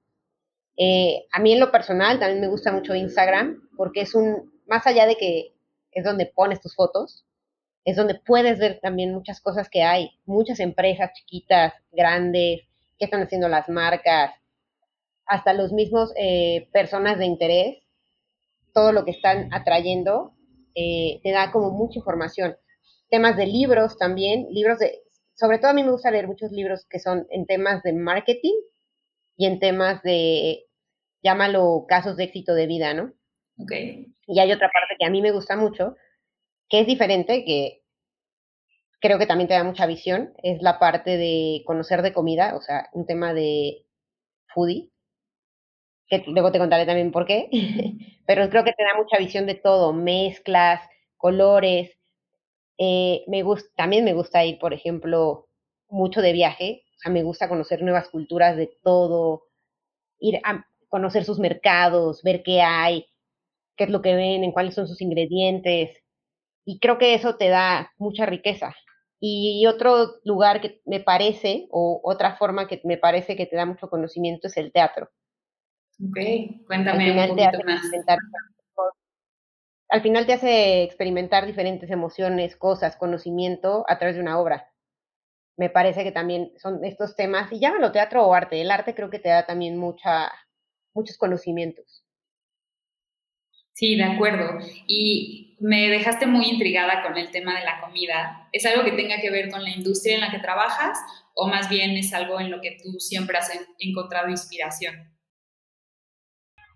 Eh, 0.77 1.25
a 1.32 1.39
mí 1.39 1.53
en 1.53 1.60
lo 1.60 1.72
personal 1.72 2.20
también 2.20 2.41
me 2.41 2.48
gusta 2.48 2.72
mucho 2.72 2.94
Instagram 2.96 3.70
porque 3.75 4.01
es 4.01 4.13
un, 4.13 4.53
más 4.68 4.86
allá 4.86 5.08
de 5.08 5.18
que 5.18 5.56
es 5.91 6.03
donde 6.03 6.27
pones 6.27 6.62
tus 6.62 6.75
fotos, 6.75 7.25
es 7.89 7.96
donde 7.96 8.15
puedes 8.15 8.60
ver 8.60 8.79
también 8.81 9.13
muchas 9.13 9.41
cosas 9.41 9.69
que 9.69 9.84
hay, 9.84 10.12
muchas 10.25 10.60
empresas 10.60 11.12
chiquitas, 11.13 11.74
grandes, 11.91 12.62
qué 12.98 13.05
están 13.05 13.22
haciendo 13.22 13.48
las 13.48 13.69
marcas, 13.69 14.31
hasta 15.25 15.53
los 15.53 15.72
mismos 15.72 16.12
eh, 16.15 16.67
personas 16.72 17.17
de 17.17 17.25
interés, 17.25 17.77
todo 18.74 18.91
lo 18.91 19.05
que 19.05 19.12
están 19.12 19.53
atrayendo 19.53 20.34
eh, 20.75 21.19
te 21.24 21.31
da 21.31 21.51
como 21.51 21.72
mucha 21.72 22.00
información. 22.00 22.55
Temas 23.10 23.38
de 23.38 23.48
libros 23.48 23.98
también, 23.98 24.48
libros 24.51 24.79
de, 24.79 25.01
sobre 25.36 25.58
todo 25.58 25.72
a 25.72 25.74
mí 25.74 25.84
me 25.84 25.91
gusta 25.91 26.12
leer 26.12 26.27
muchos 26.27 26.51
libros 26.51 26.86
que 26.89 27.00
son 27.00 27.25
en 27.29 27.46
temas 27.46 27.81
de 27.84 27.93
marketing 27.93 28.55
y 29.38 29.46
en 29.46 29.60
temas 29.60 30.03
de, 30.03 30.65
llámalo 31.24 31.86
casos 31.88 32.17
de 32.17 32.25
éxito 32.25 32.53
de 32.53 32.67
vida, 32.67 32.93
¿no? 32.93 33.13
Ok. 33.58 33.72
Y 34.27 34.39
hay 34.39 34.51
otra 34.51 34.69
parte 34.72 34.96
que 35.00 35.05
a 35.05 35.10
mí 35.10 35.22
me 35.22 35.31
gusta 35.31 35.55
mucho, 35.55 35.96
que 36.69 36.81
es 36.81 36.88
diferente, 36.88 37.43
que 37.46 37.78
creo 39.01 39.20
que 39.20 39.25
también 39.27 39.48
te 39.48 39.53
da 39.56 39.63
mucha 39.63 39.86
visión, 39.86 40.34
es 40.44 40.62
la 40.62 40.79
parte 40.79 41.18
de 41.18 41.63
conocer 41.65 42.01
de 42.01 42.13
comida, 42.13 42.56
o 42.56 42.62
sea, 42.62 42.89
un 42.94 43.06
tema 43.06 43.34
de 43.34 43.86
foodie, 44.53 44.91
que 46.08 46.24
luego 46.27 46.51
te 46.51 46.60
contaré 46.60 46.86
también 46.86 47.12
por 47.12 47.25
qué, 47.25 47.50
pero 48.25 48.50
creo 48.50 48.63
que 48.63 48.74
te 48.74 48.84
da 48.84 48.98
mucha 48.98 49.18
visión 49.18 49.46
de 49.46 49.56
todo, 49.56 49.94
mezclas, 49.94 50.82
colores. 51.18 51.91
Eh, 52.77 53.24
me 53.27 53.44
gusta, 53.44 53.70
también 53.75 54.06
me 54.06 54.13
gusta 54.13 54.46
ir, 54.46 54.60
por 54.60 54.74
ejemplo, 54.74 55.48
mucho 55.89 56.22
de 56.22 56.34
viaje, 56.34 56.84
o 56.98 57.00
sea, 57.00 57.12
me 57.12 57.24
gusta 57.24 57.50
conocer 57.50 57.84
nuevas 57.84 58.10
culturas 58.10 58.58
de 58.58 58.72
todo, 58.84 59.44
ir 60.20 60.39
a 60.46 60.65
conocer 60.89 61.25
sus 61.25 61.39
mercados, 61.39 62.24
ver 62.24 62.44
qué 62.44 62.62
hay, 62.62 63.08
qué 63.77 63.86
es 63.86 63.89
lo 63.91 64.01
que 64.01 64.15
ven, 64.15 64.51
cuáles 64.53 64.75
son 64.75 64.88
sus 64.88 65.01
ingredientes, 65.01 65.98
y 66.65 66.79
creo 66.79 66.98
que 67.00 67.15
eso 67.15 67.38
te 67.38 67.50
da 67.50 67.91
mucha 68.00 68.25
riqueza. 68.25 68.75
Y 69.21 69.65
otro 69.67 70.21
lugar 70.23 70.61
que 70.61 70.81
me 70.85 71.01
parece, 71.01 71.67
o 71.71 71.99
otra 72.03 72.38
forma 72.38 72.67
que 72.67 72.81
me 72.85 72.97
parece 72.97 73.35
que 73.35 73.45
te 73.45 73.55
da 73.55 73.65
mucho 73.65 73.89
conocimiento 73.89 74.47
es 74.47 74.55
el 74.55 74.71
teatro. 74.71 75.09
Ok, 76.01 76.17
cuéntame 76.65 77.11
un 77.11 77.27
poquito 77.35 77.59
más. 77.65 77.81
Al 79.89 80.01
final 80.01 80.25
te 80.25 80.33
hace 80.33 80.83
experimentar 80.83 81.45
diferentes 81.45 81.89
emociones, 81.89 82.55
cosas, 82.55 82.95
conocimiento 82.95 83.83
a 83.89 83.97
través 83.97 84.15
de 84.15 84.21
una 84.21 84.39
obra. 84.39 84.71
me 85.59 85.69
parece 85.69 86.05
que 86.05 86.13
también 86.13 86.53
son 86.57 86.85
estos 86.85 87.17
temas, 87.17 87.51
y 87.51 87.59
llámalo 87.59 87.91
teatro 87.91 88.25
o 88.25 88.33
arte, 88.33 88.61
el 88.61 88.71
arte 88.71 88.95
creo 88.95 89.09
que 89.09 89.19
te 89.19 89.27
da 89.27 89.45
también 89.45 89.77
mucha, 89.77 90.31
muchos 90.93 91.17
conocimientos. 91.17 92.05
Sí, 93.73 93.97
de 93.97 94.05
acuerdo. 94.05 94.57
Y 94.88 95.49
me 95.60 95.89
dejaste 95.89 96.25
muy 96.25 96.48
intrigada 96.50 97.01
con 97.04 97.18
el 97.18 97.32
tema 97.32 97.58
de 97.58 97.66
la 97.66 97.82
comida. 97.82 98.48
¿Es 98.51 98.66
algo 98.66 98.84
que 98.84 98.94
tenga 98.94 99.20
que 99.20 99.30
ver 99.30 99.50
con 99.50 99.63
la 99.63 99.70
industria 99.70 100.16
en 100.16 100.22
la 100.22 100.32
que 100.32 100.39
trabajas 100.39 100.98
o 101.36 101.48
más 101.48 101.70
bien 101.70 101.92
es 101.92 102.13
algo 102.13 102.39
en 102.39 102.51
lo 102.51 102.62
que 102.62 102.78
tú 102.82 103.00
siempre 103.00 103.38
has 103.38 103.51
encontrado 103.78 104.30
inspiración? 104.30 105.13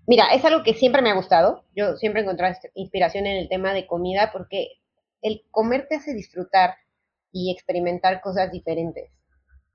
Mira, 0.05 0.27
es 0.33 0.43
algo 0.43 0.63
que 0.63 0.73
siempre 0.73 1.01
me 1.01 1.11
ha 1.11 1.15
gustado. 1.15 1.65
Yo 1.75 1.95
siempre 1.95 2.21
he 2.21 2.23
encontrado 2.23 2.55
inspiración 2.75 3.25
en 3.25 3.37
el 3.37 3.49
tema 3.49 3.73
de 3.73 3.87
comida 3.87 4.31
porque 4.33 4.67
el 5.21 5.43
comer 5.49 5.87
te 5.87 5.95
hace 5.95 6.13
disfrutar 6.13 6.75
y 7.31 7.51
experimentar 7.51 8.21
cosas 8.21 8.51
diferentes. 8.51 9.09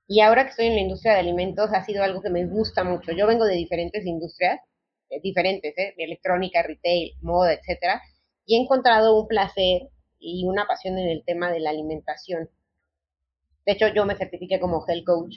Y 0.07 0.21
ahora 0.21 0.45
que 0.45 0.51
estoy 0.51 0.67
en 0.67 0.75
la 0.75 0.81
industria 0.81 1.15
de 1.15 1.21
alimentos 1.21 1.71
ha 1.73 1.85
sido 1.85 2.03
algo 2.03 2.23
que 2.23 2.31
me 2.31 2.47
gusta 2.47 2.85
mucho. 2.85 3.13
Yo 3.13 3.27
vengo 3.27 3.45
de 3.45 3.55
diferentes 3.55 4.05
industrias, 4.07 4.61
diferentes, 5.23 5.77
¿eh? 5.79 5.95
electrónica, 5.97 6.63
retail, 6.63 7.15
moda, 7.23 7.55
etcétera, 7.55 8.03
y 8.49 8.57
he 8.57 8.63
encontrado 8.63 9.21
un 9.21 9.29
placer 9.29 9.91
y 10.19 10.47
una 10.47 10.67
pasión 10.67 10.99
en 10.99 11.11
el 11.11 11.23
tema 11.23 11.53
de 11.53 11.61
la 11.61 11.69
alimentación. 11.69 12.49
De 13.67 13.73
hecho, 13.73 13.89
yo 13.89 14.07
me 14.07 14.17
certifiqué 14.17 14.59
como 14.59 14.83
health 14.89 15.05
coach 15.05 15.37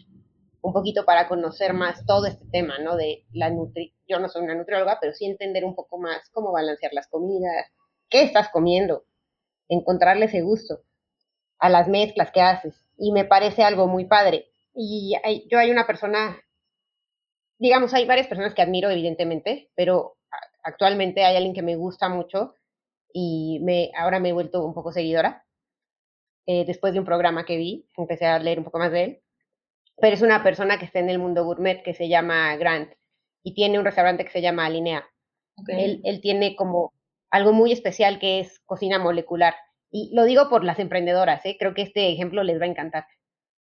un 0.61 0.71
poquito 0.71 1.03
para 1.03 1.27
conocer 1.27 1.73
más 1.73 2.05
todo 2.05 2.25
este 2.25 2.45
tema, 2.51 2.79
¿no? 2.79 2.95
De 2.95 3.25
la 3.33 3.49
nutri... 3.49 3.93
Yo 4.07 4.19
no 4.19 4.29
soy 4.29 4.43
una 4.43 4.55
nutrióloga, 4.55 4.97
pero 5.01 5.11
sí 5.11 5.25
entender 5.25 5.65
un 5.65 5.75
poco 5.75 5.97
más 5.97 6.29
cómo 6.29 6.53
balancear 6.53 6.93
las 6.93 7.07
comidas, 7.07 7.67
qué 8.09 8.23
estás 8.23 8.47
comiendo, 8.47 9.03
encontrarle 9.67 10.27
ese 10.27 10.39
gusto 10.39 10.79
a 11.59 11.67
las 11.67 11.89
mezclas 11.89 12.31
que 12.31 12.41
haces. 12.41 12.81
Y 12.97 13.11
me 13.11 13.25
parece 13.25 13.63
algo 13.63 13.87
muy 13.87 14.05
padre. 14.05 14.47
Y 14.73 15.15
yo 15.49 15.59
hay 15.59 15.69
una 15.69 15.85
persona, 15.85 16.37
digamos, 17.59 17.93
hay 17.93 18.05
varias 18.05 18.27
personas 18.27 18.53
que 18.53 18.61
admiro, 18.61 18.89
evidentemente, 18.89 19.69
pero 19.75 20.15
actualmente 20.63 21.25
hay 21.25 21.35
alguien 21.35 21.53
que 21.53 21.61
me 21.61 21.75
gusta 21.75 22.07
mucho 22.07 22.55
y 23.13 23.59
me, 23.61 23.91
ahora 23.97 24.19
me 24.19 24.29
he 24.29 24.33
vuelto 24.33 24.65
un 24.65 24.73
poco 24.73 24.91
seguidora. 24.91 25.45
Eh, 26.47 26.65
después 26.65 26.93
de 26.93 26.99
un 26.99 27.05
programa 27.05 27.45
que 27.45 27.57
vi, 27.57 27.87
empecé 27.97 28.25
a 28.25 28.39
leer 28.39 28.59
un 28.59 28.65
poco 28.65 28.79
más 28.79 28.91
de 28.91 29.03
él. 29.03 29.21
Pero 29.97 30.15
es 30.15 30.21
una 30.21 30.43
persona 30.43 30.79
que 30.79 30.85
está 30.85 30.99
en 30.99 31.09
el 31.09 31.19
mundo 31.19 31.45
gourmet 31.45 31.83
que 31.83 31.93
se 31.93 32.09
llama 32.09 32.55
Grant 32.55 32.93
y 33.43 33.53
tiene 33.53 33.77
un 33.77 33.85
restaurante 33.85 34.25
que 34.25 34.31
se 34.31 34.41
llama 34.41 34.65
Alinea. 34.65 35.07
Él, 35.67 36.01
él 36.03 36.21
tiene 36.21 36.55
como 36.55 36.93
algo 37.29 37.53
muy 37.53 37.71
especial 37.71 38.19
que 38.19 38.39
es 38.39 38.59
cocina 38.65 38.99
molecular. 38.99 39.55
Y 39.91 40.09
lo 40.13 40.23
digo 40.23 40.49
por 40.49 40.63
las 40.63 40.79
emprendedoras, 40.79 41.45
¿eh? 41.45 41.57
creo 41.59 41.73
que 41.73 41.81
este 41.81 42.11
ejemplo 42.11 42.43
les 42.43 42.59
va 42.59 42.65
a 42.65 42.69
encantar. 42.69 43.05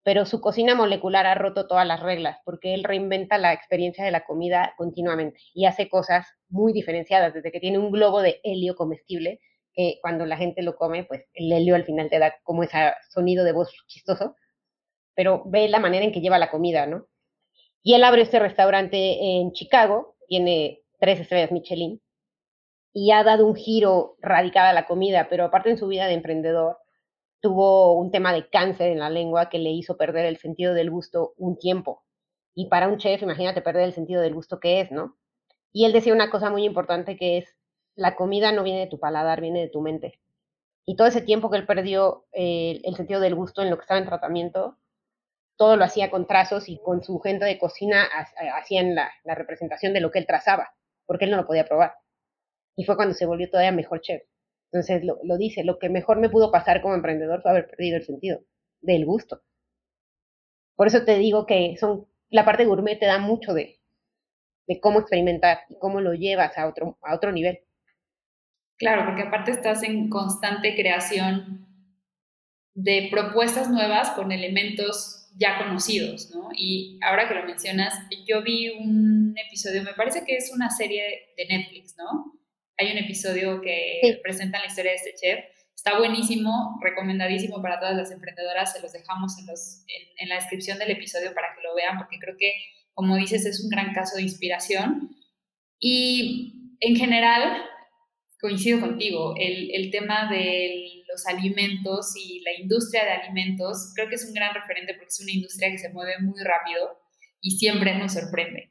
Pero 0.03 0.25
su 0.25 0.41
cocina 0.41 0.73
molecular 0.73 1.27
ha 1.27 1.35
roto 1.35 1.67
todas 1.67 1.85
las 1.85 1.99
reglas 1.99 2.37
porque 2.43 2.73
él 2.73 2.83
reinventa 2.83 3.37
la 3.37 3.53
experiencia 3.53 4.03
de 4.03 4.11
la 4.11 4.25
comida 4.25 4.73
continuamente 4.77 5.39
y 5.53 5.65
hace 5.65 5.89
cosas 5.89 6.27
muy 6.49 6.73
diferenciadas, 6.73 7.33
desde 7.33 7.51
que 7.51 7.59
tiene 7.59 7.77
un 7.77 7.91
globo 7.91 8.21
de 8.21 8.39
helio 8.43 8.75
comestible, 8.75 9.39
que 9.73 9.99
cuando 10.01 10.25
la 10.25 10.37
gente 10.37 10.63
lo 10.63 10.75
come, 10.75 11.03
pues 11.03 11.25
el 11.33 11.51
helio 11.51 11.75
al 11.75 11.85
final 11.85 12.09
te 12.09 12.19
da 12.19 12.35
como 12.43 12.63
ese 12.63 12.93
sonido 13.09 13.43
de 13.43 13.53
voz 13.53 13.71
chistoso, 13.87 14.35
pero 15.15 15.43
ve 15.45 15.69
la 15.69 15.79
manera 15.79 16.03
en 16.03 16.11
que 16.11 16.21
lleva 16.21 16.39
la 16.39 16.51
comida, 16.51 16.87
¿no? 16.87 17.07
Y 17.83 17.93
él 17.93 18.03
abre 18.03 18.23
este 18.23 18.39
restaurante 18.39 18.97
en 19.21 19.51
Chicago, 19.53 20.15
tiene 20.27 20.81
tres 20.99 21.19
estrellas 21.19 21.51
Michelin, 21.51 22.01
y 22.93 23.11
ha 23.11 23.23
dado 23.23 23.45
un 23.45 23.55
giro 23.55 24.17
radical 24.19 24.67
a 24.67 24.73
la 24.73 24.85
comida, 24.85 25.27
pero 25.29 25.45
aparte 25.45 25.69
en 25.69 25.77
su 25.77 25.87
vida 25.87 26.07
de 26.07 26.13
emprendedor, 26.13 26.77
tuvo 27.41 27.93
un 27.93 28.11
tema 28.11 28.33
de 28.33 28.47
cáncer 28.49 28.91
en 28.91 28.99
la 28.99 29.09
lengua 29.09 29.49
que 29.49 29.59
le 29.59 29.71
hizo 29.71 29.97
perder 29.97 30.25
el 30.25 30.37
sentido 30.37 30.73
del 30.73 30.91
gusto 30.91 31.33
un 31.37 31.57
tiempo. 31.57 32.03
Y 32.53 32.67
para 32.67 32.87
un 32.87 32.97
chef, 32.97 33.21
imagínate 33.21 33.61
perder 33.61 33.83
el 33.83 33.93
sentido 33.93 34.21
del 34.21 34.33
gusto 34.33 34.59
que 34.59 34.81
es, 34.81 34.91
¿no? 34.91 35.17
Y 35.73 35.85
él 35.85 35.93
decía 35.93 36.13
una 36.13 36.29
cosa 36.29 36.49
muy 36.49 36.65
importante 36.65 37.17
que 37.17 37.39
es, 37.39 37.55
la 37.95 38.15
comida 38.15 38.51
no 38.51 38.63
viene 38.63 38.81
de 38.81 38.87
tu 38.87 38.99
paladar, 38.99 39.41
viene 39.41 39.61
de 39.61 39.69
tu 39.69 39.81
mente. 39.81 40.19
Y 40.85 40.95
todo 40.95 41.07
ese 41.07 41.21
tiempo 41.21 41.49
que 41.49 41.57
él 41.57 41.65
perdió 41.65 42.25
eh, 42.31 42.81
el 42.83 42.95
sentido 42.95 43.19
del 43.19 43.35
gusto 43.35 43.61
en 43.61 43.69
lo 43.69 43.77
que 43.77 43.81
estaba 43.81 43.99
en 43.99 44.07
tratamiento, 44.07 44.77
todo 45.57 45.77
lo 45.77 45.85
hacía 45.85 46.09
con 46.09 46.27
trazos 46.27 46.69
y 46.69 46.79
con 46.79 47.03
su 47.03 47.19
gente 47.19 47.45
de 47.45 47.59
cocina 47.59 48.07
hacían 48.55 48.95
la, 48.95 49.11
la 49.23 49.35
representación 49.35 49.93
de 49.93 50.01
lo 50.01 50.11
que 50.11 50.19
él 50.19 50.25
trazaba, 50.27 50.73
porque 51.05 51.25
él 51.25 51.31
no 51.31 51.37
lo 51.37 51.45
podía 51.47 51.65
probar. 51.65 51.95
Y 52.75 52.83
fue 52.83 52.95
cuando 52.95 53.13
se 53.13 53.25
volvió 53.25 53.49
todavía 53.49 53.71
mejor 53.71 54.01
chef. 54.01 54.23
Entonces 54.71 55.03
lo, 55.03 55.19
lo 55.23 55.37
dice, 55.37 55.63
lo 55.63 55.79
que 55.79 55.89
mejor 55.89 56.19
me 56.19 56.29
pudo 56.29 56.51
pasar 56.51 56.81
como 56.81 56.95
emprendedor 56.95 57.41
fue 57.41 57.51
haber 57.51 57.67
perdido 57.67 57.97
el 57.97 58.05
sentido 58.05 58.41
del 58.81 59.05
gusto. 59.05 59.41
Por 60.75 60.87
eso 60.87 61.03
te 61.03 61.17
digo 61.17 61.45
que 61.45 61.75
son 61.79 62.07
la 62.29 62.45
parte 62.45 62.65
gourmet 62.65 62.97
te 62.97 63.05
da 63.05 63.19
mucho 63.19 63.53
de, 63.53 63.79
de 64.67 64.79
cómo 64.79 64.99
experimentar 64.99 65.59
y 65.69 65.77
cómo 65.77 66.01
lo 66.01 66.13
llevas 66.13 66.57
a 66.57 66.67
otro, 66.67 66.97
a 67.01 67.13
otro 67.13 67.31
nivel. 67.31 67.59
Claro, 68.77 69.05
porque 69.05 69.23
aparte 69.23 69.51
estás 69.51 69.83
en 69.83 70.09
constante 70.09 70.73
creación 70.73 71.67
de 72.73 73.09
propuestas 73.11 73.69
nuevas 73.69 74.11
con 74.11 74.31
elementos 74.31 75.29
ya 75.35 75.57
conocidos, 75.59 76.31
¿no? 76.33 76.49
Y 76.53 76.97
ahora 77.01 77.27
que 77.27 77.35
lo 77.35 77.45
mencionas, 77.45 77.93
yo 78.25 78.41
vi 78.41 78.69
un 78.69 79.35
episodio, 79.45 79.83
me 79.83 79.93
parece 79.93 80.23
que 80.25 80.37
es 80.37 80.51
una 80.53 80.69
serie 80.69 81.33
de 81.37 81.45
Netflix, 81.45 81.95
¿no? 81.97 82.40
Hay 82.81 82.91
un 82.91 82.97
episodio 82.97 83.61
que 83.61 84.19
presenta 84.23 84.59
la 84.59 84.65
historia 84.65 84.91
de 84.91 84.97
este 84.97 85.13
chef. 85.13 85.45
Está 85.75 85.97
buenísimo, 85.99 86.79
recomendadísimo 86.81 87.61
para 87.61 87.79
todas 87.79 87.95
las 87.95 88.11
emprendedoras. 88.11 88.73
Se 88.73 88.81
los 88.81 88.91
dejamos 88.91 89.37
en, 89.39 89.45
los, 89.47 89.85
en, 90.17 90.29
la 90.29 90.35
descripción 90.35 90.79
del 90.79 90.91
episodio 90.91 91.33
para 91.33 91.53
que 91.55 91.61
lo 91.61 91.75
vean, 91.75 91.97
porque 91.97 92.17
creo 92.19 92.35
que, 92.37 92.51
como 92.93 93.15
dices, 93.15 93.45
es 93.45 93.63
un 93.63 93.69
gran 93.69 93.93
caso 93.93 94.17
de 94.17 94.23
inspiración. 94.23 95.15
Y 95.79 96.75
en 96.79 96.95
general, 96.95 97.63
coincido 98.39 98.79
contigo, 98.79 99.35
el, 99.37 99.69
el 99.73 99.91
tema 99.91 100.27
de 100.31 101.03
los 101.07 101.25
alimentos 101.27 102.13
y 102.15 102.41
la 102.41 102.53
industria 102.59 103.05
de 103.05 103.11
alimentos, 103.11 103.91
creo 103.95 104.09
que 104.09 104.15
es 104.15 104.25
un 104.25 104.33
gran 104.33 104.55
referente 104.55 104.95
porque 104.95 105.09
es 105.09 105.21
una 105.21 105.31
industria 105.31 105.69
que 105.69 105.77
se 105.77 105.89
mueve 105.89 106.19
muy 106.19 106.41
rápido 106.43 106.99
y 107.41 107.51
siempre 107.51 107.95
nos 107.97 108.13
sorprende. 108.13 108.70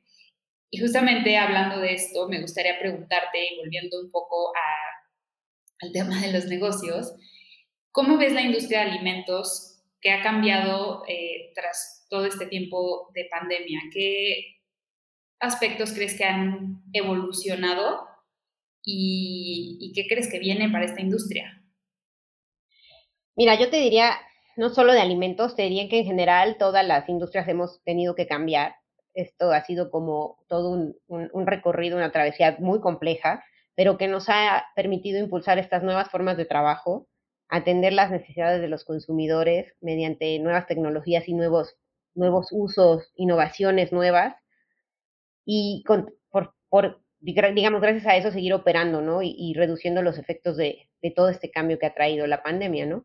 Y 0.71 0.79
justamente 0.79 1.37
hablando 1.37 1.81
de 1.81 1.95
esto, 1.95 2.29
me 2.29 2.41
gustaría 2.41 2.79
preguntarte, 2.79 3.57
volviendo 3.59 4.01
un 4.01 4.11
poco 4.11 4.53
al 5.81 5.93
tema 5.93 6.21
de 6.21 6.33
los 6.33 6.47
negocios, 6.47 7.13
¿cómo 7.91 8.17
ves 8.17 8.33
la 8.33 8.43
industria 8.43 8.85
de 8.85 8.91
alimentos 8.93 9.83
que 10.01 10.13
ha 10.13 10.23
cambiado 10.23 11.03
eh, 11.09 11.53
tras 11.55 12.07
todo 12.09 12.25
este 12.25 12.47
tiempo 12.47 13.11
de 13.15 13.29
pandemia? 13.31 13.81
¿Qué 13.93 14.61
aspectos 15.41 15.93
crees 15.93 16.17
que 16.17 16.25
han 16.25 16.83
evolucionado 16.93 18.07
y, 18.85 19.79
y 19.81 19.93
qué 19.93 20.07
crees 20.07 20.31
que 20.31 20.39
viene 20.39 20.71
para 20.71 20.85
esta 20.85 21.01
industria? 21.01 21.61
Mira, 23.35 23.59
yo 23.59 23.71
te 23.71 23.79
diría, 23.79 24.19
no 24.57 24.69
solo 24.69 24.93
de 24.93 25.01
alimentos, 25.01 25.57
te 25.57 25.63
diría 25.63 25.89
que 25.89 25.99
en 25.99 26.05
general 26.05 26.59
todas 26.59 26.87
las 26.87 27.09
industrias 27.09 27.49
hemos 27.49 27.83
tenido 27.83 28.15
que 28.15 28.29
cambiar 28.29 28.80
esto 29.15 29.53
ha 29.53 29.65
sido 29.65 29.91
como 29.91 30.39
todo 30.49 30.71
un, 31.09 31.47
recorrido, 31.47 31.97
una 31.97 32.13
travesía 32.13 32.57
muy 32.59 32.81
compleja, 32.81 33.45
pero 33.75 33.99
que 33.99 34.09
nos 34.09 34.29
ha 34.29 34.65
permitido 34.75 35.19
impulsar 35.19 35.59
estas 35.59 35.83
nuevas 35.83 36.11
formas 36.11 36.37
de 36.37 36.45
trabajo, 36.45 37.09
atender 37.49 37.93
las 37.93 38.11
necesidades 38.11 38.61
de 38.61 38.69
los 38.69 38.85
consumidores 38.85 39.75
mediante 39.81 40.39
nuevas 40.39 40.67
tecnologías 40.67 41.29
y 41.29 41.35
nuevos, 41.35 41.77
nuevos 42.15 42.49
usos, 42.51 43.11
innovaciones 43.15 43.93
nuevas, 43.93 44.35
y 45.45 45.83
por, 46.31 47.03
digamos, 47.55 47.81
gracias 47.81 48.07
a 48.07 48.17
eso 48.17 48.31
seguir 48.31 48.55
operando, 48.55 49.01
¿no? 49.01 49.21
Y, 49.23 49.53
reduciendo 49.55 50.03
los 50.03 50.19
efectos 50.19 50.57
de, 50.57 50.89
de, 51.03 51.11
todo 51.11 51.29
este 51.29 51.51
cambio 51.51 51.79
que 51.79 51.87
ha 51.87 51.95
traído 51.95 52.27
la 52.27 52.43
pandemia, 52.43 52.87
¿no? 52.87 53.05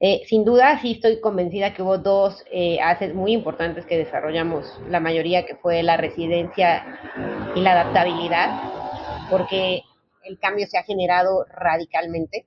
Eh, 0.00 0.22
sin 0.28 0.44
duda, 0.44 0.78
sí 0.80 0.92
estoy 0.92 1.20
convencida 1.20 1.74
que 1.74 1.82
hubo 1.82 1.98
dos 1.98 2.44
eh, 2.52 2.78
muy 3.14 3.32
importantes 3.32 3.84
que 3.84 3.98
desarrollamos 3.98 4.80
la 4.88 5.00
mayoría, 5.00 5.44
que 5.44 5.56
fue 5.56 5.82
la 5.82 5.96
residencia 5.96 6.86
y 7.56 7.60
la 7.60 7.72
adaptabilidad, 7.72 8.60
porque 9.28 9.82
el 10.22 10.38
cambio 10.38 10.68
se 10.68 10.78
ha 10.78 10.84
generado 10.84 11.46
radicalmente. 11.50 12.46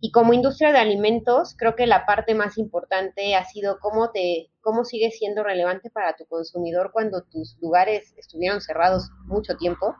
Y 0.00 0.10
como 0.10 0.32
industria 0.32 0.72
de 0.72 0.78
alimentos, 0.78 1.54
creo 1.58 1.74
que 1.76 1.86
la 1.86 2.06
parte 2.06 2.34
más 2.34 2.56
importante 2.56 3.34
ha 3.34 3.44
sido 3.44 3.78
cómo 3.80 4.10
te 4.10 4.50
cómo 4.62 4.84
sigue 4.84 5.10
siendo 5.10 5.44
relevante 5.44 5.90
para 5.90 6.16
tu 6.16 6.26
consumidor 6.26 6.92
cuando 6.92 7.22
tus 7.22 7.56
lugares 7.60 8.14
estuvieron 8.16 8.60
cerrados 8.60 9.10
mucho 9.26 9.56
tiempo, 9.56 9.94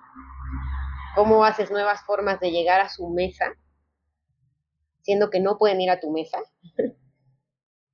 cómo 1.14 1.44
haces 1.44 1.70
nuevas 1.70 2.02
formas 2.04 2.40
de 2.40 2.50
llegar 2.50 2.80
a 2.80 2.88
su 2.88 3.08
mesa 3.11 3.54
siendo 5.06 5.30
que 5.30 5.40
no 5.40 5.56
pueden 5.58 5.80
ir 5.80 5.90
a 5.90 6.00
tu 6.00 6.10
mesa. 6.10 6.38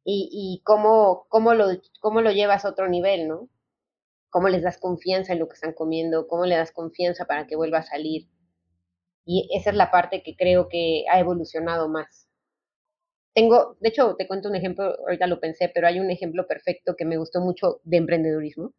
y, 0.05 0.29
y 0.33 0.63
cómo, 0.65 1.27
cómo, 1.29 1.55
lo, 1.55 1.67
cómo 2.01 2.21
lo 2.23 2.33
llevas 2.33 2.65
a 2.65 2.71
otro 2.71 2.89
nivel, 2.89 3.29
¿no? 3.29 3.49
Cómo 4.31 4.49
les 4.49 4.63
das 4.63 4.79
confianza 4.79 5.33
en 5.33 5.41
lo 5.41 5.49
que 5.49 5.55
están 5.55 5.75
comiendo, 5.75 6.27
cómo 6.29 6.47
le 6.47 6.57
das 6.57 6.73
confianza 6.73 7.27
para 7.27 7.47
que 7.47 7.57
vuelva 7.57 7.79
a 7.79 7.83
salir. 7.85 8.29
Y 9.25 9.49
esa 9.53 9.71
es 9.71 9.77
la 9.77 9.91
parte 9.91 10.23
que 10.23 10.37
creo 10.37 10.69
que 10.69 11.05
ha 11.11 11.19
evolucionado 11.21 11.89
más. 11.89 12.29
tengo, 13.35 13.77
de 13.81 13.89
hecho, 13.89 14.15
te 14.17 14.27
cuento 14.27 14.49
un 14.49 14.57
ejemplo, 14.57 14.85
ahorita 15.01 15.27
lo 15.27 15.41
pensé, 15.41 15.71
pero 15.75 15.87
hay 15.87 16.01
un 16.01 16.11
ejemplo 16.11 16.47
perfecto 16.47 16.97
que 16.97 17.05
me 17.05 17.17
gustó 17.17 17.41
mucho 17.41 17.81
de 17.85 17.97
emprendedurismo, 17.99 18.75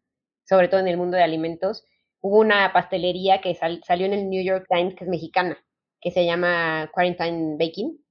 sobre 0.47 0.67
todo 0.67 0.79
en 0.79 0.87
el 0.87 0.97
mundo 0.97 1.17
de 1.17 1.23
alimentos. 1.23 1.85
Hubo 2.21 2.39
una 2.39 2.71
pastelería 2.73 3.41
que 3.41 3.55
salió 3.55 4.05
en 4.05 4.13
el 4.13 4.29
New 4.29 4.43
York 4.43 4.67
Times, 4.69 4.95
que 4.95 5.05
es 5.05 5.09
mexicana, 5.09 5.57
que 6.01 6.11
se 6.11 6.25
llama 6.25 6.89
Quarantine 6.93 7.57
Baking. 7.59 8.02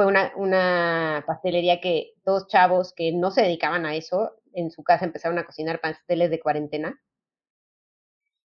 Fue 0.00 0.06
una, 0.06 0.32
una 0.34 1.24
pastelería 1.26 1.78
que 1.78 2.14
dos 2.24 2.46
chavos 2.46 2.94
que 2.94 3.12
no 3.12 3.30
se 3.30 3.42
dedicaban 3.42 3.84
a 3.84 3.96
eso, 3.96 4.32
en 4.54 4.70
su 4.70 4.82
casa 4.82 5.04
empezaron 5.04 5.38
a 5.38 5.44
cocinar 5.44 5.82
pasteles 5.82 6.30
de 6.30 6.40
cuarentena 6.40 6.98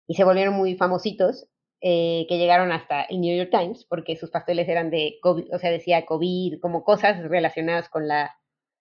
y 0.06 0.14
se 0.14 0.22
volvieron 0.22 0.54
muy 0.54 0.76
famositos 0.76 1.48
eh, 1.80 2.24
que 2.28 2.38
llegaron 2.38 2.70
hasta 2.70 3.02
el 3.02 3.20
New 3.20 3.36
York 3.36 3.50
Times, 3.50 3.84
porque 3.84 4.14
sus 4.14 4.30
pasteles 4.30 4.68
eran 4.68 4.92
de 4.92 5.18
COVID, 5.22 5.52
o 5.52 5.58
sea, 5.58 5.72
decía 5.72 6.06
COVID, 6.06 6.60
como 6.60 6.84
cosas 6.84 7.20
relacionadas 7.20 7.88
con 7.88 8.06
la, 8.06 8.30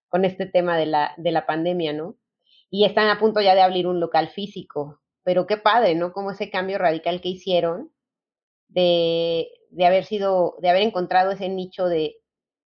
con 0.07 0.23
este 0.23 0.45
tema 0.45 0.77
de 0.77 0.85
la, 0.85 1.15
de 1.17 1.31
la 1.31 1.47
pandemia, 1.47 1.91
¿no? 1.91 2.17
Y 2.69 2.85
están 2.85 3.09
a 3.09 3.17
punto 3.17 3.41
ya 3.41 3.55
de 3.55 3.61
abrir 3.61 3.87
un 3.87 3.99
local 3.99 4.29
físico, 4.29 5.01
pero 5.23 5.47
qué 5.47 5.57
padre, 5.57 5.95
¿no? 5.95 6.13
Como 6.13 6.29
ese 6.29 6.51
cambio 6.51 6.77
radical 6.77 7.19
que 7.19 7.29
hicieron 7.29 7.91
de, 8.67 9.47
de 9.71 9.85
haber 9.87 10.05
sido, 10.05 10.55
de 10.61 10.69
haber 10.69 10.83
encontrado 10.83 11.31
ese 11.31 11.49
nicho 11.49 11.87
de 11.87 12.18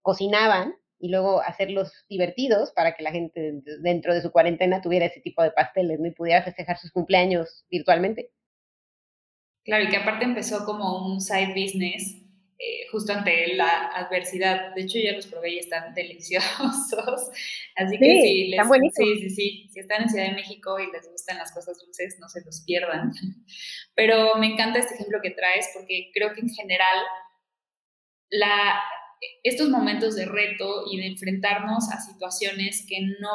cocinaban 0.04 0.76
y 1.00 1.10
luego 1.10 1.42
hacerlos 1.42 1.92
divertidos 2.08 2.72
para 2.72 2.96
que 2.96 3.04
la 3.04 3.12
gente 3.12 3.62
dentro 3.82 4.14
de 4.14 4.22
su 4.22 4.32
cuarentena 4.32 4.82
tuviera 4.82 5.08
ese 5.08 5.20
tipo 5.20 5.42
de 5.42 5.52
pasteles, 5.52 6.00
¿no? 6.00 6.08
Y 6.08 6.12
pudiera 6.12 6.44
festejar 6.44 6.78
sus 6.78 6.92
cumpleaños 6.92 7.66
virtualmente. 7.72 8.32
Claro, 9.66 9.86
y 9.86 9.90
que 9.90 9.98
aparte 9.98 10.26
empezó 10.26 10.66
como 10.66 11.08
un 11.08 11.20
side 11.20 11.54
business 11.56 12.24
eh, 12.60 12.88
justo 12.92 13.12
ante 13.12 13.56
la 13.56 13.88
adversidad. 13.88 14.74
De 14.76 14.84
hecho, 14.84 14.98
ya 14.98 15.12
los 15.12 15.28
probé 15.28 15.56
y 15.56 15.60
están 15.60 15.94
deliciosos. 15.96 17.32
Así 17.76 17.98
que 17.98 18.22
sí, 18.22 18.48
les, 18.48 18.68
sí, 18.94 19.20
sí, 19.20 19.30
sí. 19.30 19.70
Si 19.74 19.80
están 19.82 20.04
en 20.04 20.10
Ciudad 20.10 20.28
de 20.28 20.36
México 20.36 20.80
y 20.80 20.90
les 20.92 21.10
gustan 21.10 21.38
las 21.38 21.52
cosas 21.52 21.78
dulces, 21.80 22.18
no 22.22 22.30
se 22.30 22.42
los 22.46 22.62
pierdan. 22.62 23.12
Pero 23.96 24.36
me 24.36 24.48
encanta 24.48 24.80
este 24.80 24.94
ejemplo 24.94 25.20
que 25.22 25.32
traes 25.32 25.70
porque 25.74 26.12
creo 26.14 26.34
que 26.34 26.40
en 26.42 26.50
general 26.50 27.00
la, 28.30 28.82
estos 29.44 29.70
momentos 29.70 30.16
de 30.16 30.26
reto 30.26 30.86
y 30.92 30.98
de 30.98 31.08
enfrentarnos 31.08 31.90
a 31.92 32.00
situaciones 32.00 32.86
que 32.88 33.02
no 33.20 33.30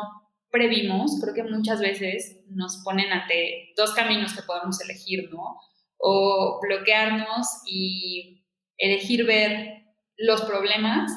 previmos, 0.50 1.20
creo 1.20 1.34
que 1.34 1.42
muchas 1.42 1.80
veces 1.80 2.40
nos 2.48 2.82
ponen 2.84 3.12
ante 3.12 3.72
dos 3.76 3.92
caminos 3.94 4.34
que 4.34 4.42
podemos 4.42 4.80
elegir, 4.80 5.28
¿no? 5.30 5.58
o 5.98 6.60
bloquearnos 6.62 7.62
y 7.66 8.44
elegir 8.78 9.26
ver 9.26 9.82
los 10.16 10.42
problemas 10.42 11.10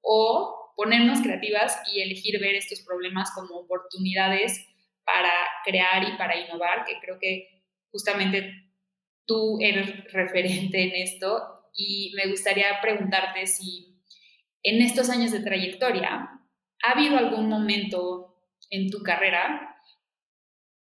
o 0.00 0.72
ponernos 0.76 1.20
creativas 1.20 1.80
y 1.92 2.00
elegir 2.00 2.40
ver 2.40 2.56
estos 2.56 2.80
problemas 2.80 3.30
como 3.32 3.60
oportunidades 3.60 4.66
para 5.04 5.30
crear 5.64 6.02
y 6.02 6.16
para 6.16 6.36
innovar, 6.36 6.84
que 6.84 6.98
creo 7.00 7.18
que 7.20 7.62
justamente 7.90 8.50
tú 9.26 9.58
eres 9.60 10.12
referente 10.12 10.82
en 10.82 11.02
esto 11.02 11.40
y 11.72 12.12
me 12.16 12.28
gustaría 12.28 12.80
preguntarte 12.82 13.46
si 13.46 13.93
en 14.64 14.82
estos 14.82 15.10
años 15.10 15.30
de 15.30 15.40
trayectoria 15.40 16.40
ha 16.82 16.90
habido 16.90 17.16
algún 17.16 17.48
momento 17.48 18.36
en 18.70 18.90
tu 18.90 19.02
carrera 19.02 19.70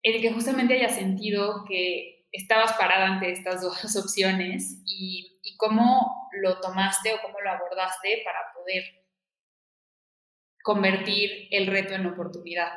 en 0.02 0.14
el 0.14 0.22
que 0.22 0.32
justamente 0.32 0.74
hayas 0.74 0.94
sentido 0.94 1.64
que 1.68 2.26
estabas 2.32 2.74
parada 2.74 3.06
ante 3.06 3.32
estas 3.32 3.62
dos 3.62 3.96
opciones 3.96 4.82
y, 4.86 5.26
cómo 5.56 6.30
lo 6.32 6.58
tomaste 6.60 7.12
o 7.12 7.20
cómo 7.20 7.38
lo 7.40 7.50
abordaste 7.50 8.22
para 8.24 8.38
poder 8.54 8.82
convertir 10.62 11.48
el 11.50 11.66
reto 11.66 11.92
en 11.92 12.06
oportunidad. 12.06 12.70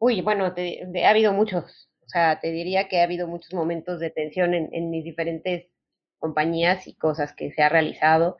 Uy, 0.00 0.20
bueno, 0.20 0.46
ha 0.46 1.08
habido 1.08 1.32
muchos, 1.32 1.88
o 2.04 2.08
sea, 2.08 2.40
te 2.40 2.50
diría 2.50 2.88
que 2.88 3.00
ha 3.00 3.04
habido 3.04 3.28
muchos 3.28 3.54
momentos 3.54 4.00
de 4.00 4.10
tensión 4.10 4.52
en, 4.54 4.90
mis 4.90 5.04
diferentes 5.04 5.68
compañías 6.20 6.86
y 6.86 6.94
cosas 6.94 7.32
que 7.34 7.50
se 7.50 7.62
ha 7.62 7.68
realizado. 7.68 8.36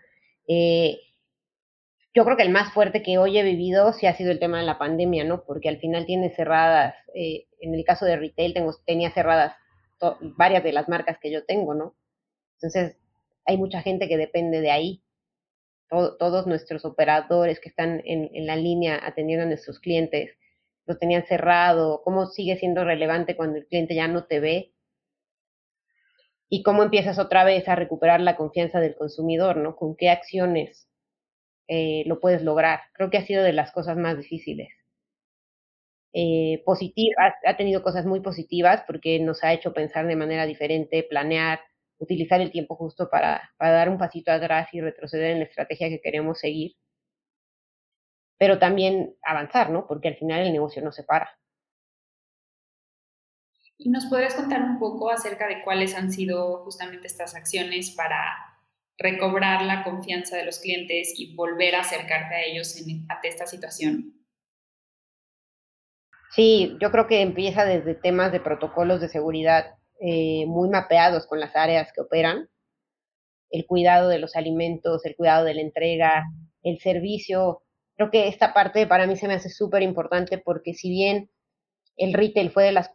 Eh, 0.47 1.01
yo 2.15 2.25
creo 2.25 2.37
que 2.37 2.43
el 2.43 2.51
más 2.51 2.73
fuerte 2.73 3.03
que 3.03 3.19
hoy 3.19 3.39
he 3.39 3.43
vivido 3.43 3.93
sí 3.93 4.07
ha 4.07 4.17
sido 4.17 4.31
el 4.31 4.39
tema 4.41 4.59
de 4.59 4.67
la 4.67 4.79
pandemia, 4.79 5.25
¿no? 5.25 5.45
Porque 5.45 5.69
al 5.69 5.79
final 5.79 6.07
tiene 6.07 6.31
cerradas, 6.31 6.95
eh, 7.15 7.47
en 7.61 7.75
el 7.75 7.85
caso 7.85 8.05
de 8.05 8.17
retail 8.17 8.55
tengo, 8.55 8.75
tenía 8.85 9.11
cerradas 9.13 9.55
varias 10.37 10.65
de 10.65 10.73
las 10.73 10.89
marcas 10.89 11.19
que 11.21 11.31
yo 11.31 11.45
tengo, 11.45 11.75
¿no? 11.75 11.95
Entonces, 12.55 12.97
hay 13.47 13.57
mucha 13.59 13.83
gente 13.83 14.09
que 14.09 14.17
depende 14.17 14.61
de 14.61 14.71
ahí. 14.71 15.03
todos 15.89 16.47
nuestros 16.47 16.85
operadores 16.85 17.59
que 17.61 17.69
están 17.69 18.01
en, 18.05 18.31
en 18.33 18.47
la 18.47 18.55
línea 18.57 19.01
atendiendo 19.03 19.45
a 19.45 19.49
nuestros 19.49 19.81
clientes, 19.81 20.31
lo 20.87 20.99
tenían 20.99 21.25
cerrado, 21.27 22.03
cómo 22.05 22.27
sigue 22.27 22.57
siendo 22.57 22.85
relevante 22.85 23.37
cuando 23.37 23.59
el 23.59 23.67
cliente 23.67 23.95
ya 23.95 24.09
no 24.09 24.25
te 24.25 24.41
ve 24.41 24.73
y 26.51 26.63
cómo 26.65 26.83
empiezas 26.83 27.19
otra 27.19 27.45
vez 27.45 27.69
a 27.69 27.77
recuperar 27.77 28.21
la 28.21 28.37
confianza 28.37 28.81
del 28.81 28.97
consumidor, 28.97 29.57
¿no? 29.57 29.77
Con 29.77 29.97
qué 29.97 30.11
acciones 30.11 30.89
eh, 31.69 32.03
lo 32.07 32.21
puedes 32.21 32.43
lograr. 32.43 32.81
Creo 32.95 33.11
que 33.11 33.19
ha 33.19 33.27
sido 33.27 33.45
de 33.45 33.53
las 33.53 33.73
cosas 33.73 33.97
más 33.97 34.19
difíciles. 34.19 34.69
Eh, 36.13 36.65
ha, 37.47 37.57
tenido 37.57 37.83
cosas 37.85 38.05
muy 38.05 38.21
positivas 38.21 38.83
porque 38.87 39.21
nos 39.21 39.45
ha 39.45 39.53
hecho 39.53 39.73
pensar 39.73 40.07
de 40.09 40.17
manera 40.17 40.45
diferente, 40.45 41.05
planear, 41.05 41.61
utilizar 41.99 42.41
el 42.41 42.51
tiempo 42.51 42.75
justo 42.75 43.09
para, 43.09 43.53
para 43.57 43.73
dar 43.73 43.89
un 43.89 43.99
pasito 43.99 44.33
atrás 44.33 44.69
y 44.73 44.81
retroceder 44.81 45.33
en 45.33 45.39
la 45.39 45.45
estrategia 45.45 45.89
que 45.89 46.01
queremos 46.01 46.41
seguir. 46.41 46.73
Pero 48.39 48.59
también 48.59 49.15
avanzar, 49.23 49.71
¿no? 49.71 49.87
Porque 49.87 50.09
al 50.09 50.17
final 50.17 50.41
el 50.45 50.53
negocio 50.53 50.83
no 50.83 50.91
se 50.91 51.05
para. 51.05 51.31
¿Y 53.83 53.89
nos 53.89 54.05
podrías 54.07 54.35
contar 54.35 54.61
un 54.61 54.79
poco 54.79 55.11
acerca 55.11 55.49
de 55.49 55.63
cuáles 55.63 55.95
han 55.95 56.13
sido 56.13 56.63
justamente 56.65 57.07
estas 57.07 57.35
acciones 57.35 57.93
para 57.93 58.21
recobrar 58.99 59.63
la 59.63 59.85
confianza 59.85 60.37
de 60.37 60.45
los 60.45 60.59
clientes 60.59 61.15
y 61.17 61.35
volver 61.35 61.75
a 61.75 61.81
acercarte 61.81 62.35
a 62.35 62.45
ellos 62.45 62.77
en, 62.77 63.07
ante 63.09 63.29
esta 63.29 63.47
situación? 63.47 64.13
Sí, 66.31 66.77
yo 66.79 66.91
creo 66.91 67.07
que 67.07 67.23
empieza 67.23 67.65
desde 67.65 67.95
temas 67.95 68.33
de 68.33 68.41
protocolos 68.41 69.01
de 69.01 69.09
seguridad 69.09 69.79
eh, 69.99 70.45
muy 70.47 70.69
mapeados 70.69 71.27
con 71.27 71.41
las 71.41 71.57
áreas 71.57 71.91
que 71.95 72.03
operan, 72.03 72.51
el 73.49 73.65
cuidado 73.65 74.11
de 74.11 74.19
los 74.19 74.37
alimentos, 74.37 75.07
el 75.07 75.17
cuidado 75.17 75.47
de 75.47 75.55
la 75.55 75.63
entrega, 75.63 76.25
el 76.63 76.79
servicio. 76.81 77.63
Creo 77.97 78.11
que 78.11 78.29
esta 78.29 78.53
parte 78.53 78.87
para 78.87 79.07
mí 79.07 79.17
se 79.17 79.27
me 79.27 79.35
hace 79.35 79.49
súper 79.49 79.81
importante 79.81 80.37
porque 80.37 80.75
si 80.75 80.91
bien 80.91 81.31
el 81.97 82.13
retail 82.13 82.51
fue 82.51 82.65
de 82.65 82.73
las 82.73 82.91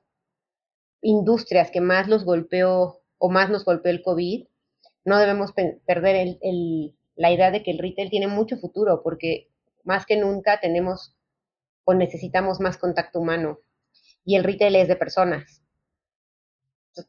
industrias 1.06 1.70
que 1.70 1.82
más 1.82 2.08
los 2.08 2.26
golpeó 2.26 3.00
o 3.20 3.30
más 3.30 3.50
nos 3.52 3.63
golpeó 3.63 3.91
el 3.91 4.02
COVID, 4.02 4.48
no 5.06 5.20
debemos 5.20 5.54
perder 5.54 6.39
la 7.15 7.32
idea 7.32 7.52
de 7.52 7.62
que 7.62 7.72
el 7.72 7.78
retail 7.78 8.10
tiene 8.10 8.28
mucho 8.28 8.58
futuro 8.58 9.04
porque 9.04 9.52
más 9.84 10.08
que 10.08 10.18
nunca 10.18 10.60
tenemos 10.60 11.15
o 11.84 11.94
necesitamos 11.94 12.60
más 12.60 12.78
contacto 12.78 13.20
humano 13.20 13.60
y 14.26 14.36
el 14.36 14.44
retail 14.44 14.76
es 14.76 14.88
de 14.88 14.96
personas. 14.96 15.62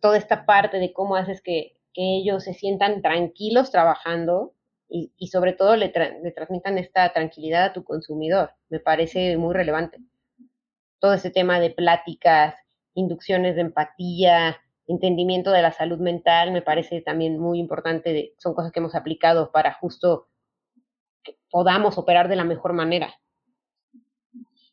toda 0.01 0.19
esta 0.19 0.45
parte 0.45 0.79
de 0.79 0.93
cómo 0.93 1.17
haces 1.17 1.41
que, 1.41 1.73
ellos 1.99 2.45
se 2.45 2.53
sientan 2.53 3.01
tranquilos 3.01 3.71
trabajando 3.71 4.53
y, 4.87 5.29
sobre 5.29 5.55
todo 5.55 5.77
le, 5.77 5.91
le, 6.23 6.31
transmitan 6.31 6.77
esta 6.77 7.11
tranquilidad 7.15 7.65
a 7.65 7.73
tu 7.73 7.85
consumidor, 7.85 8.51
me 8.69 8.81
parece 8.81 9.39
muy 9.39 9.55
relevante. 9.55 10.01
Todo 10.99 11.15
ese 11.15 11.31
tema 11.31 11.59
de 11.59 11.71
pláticas, 11.71 12.55
inducciones 12.97 13.55
de 13.55 13.61
empatía, 13.61 14.61
entendimiento 14.89 15.51
de 15.51 15.63
la 15.63 15.73
salud 15.73 15.99
mental 15.99 16.53
me 16.53 16.63
parece 16.63 17.01
también 17.01 17.39
muy 17.39 17.59
importante, 17.59 18.35
son 18.39 18.55
cosas 18.55 18.73
que 18.73 18.81
hemos 18.81 18.95
aplicado 18.95 19.53
para 19.53 19.75
justo 19.75 20.29
que 21.23 21.37
podamos 21.51 21.99
operar 21.99 22.29
de 22.29 22.37
la 22.37 22.45
mejor 22.45 22.73
manera. 22.73 23.15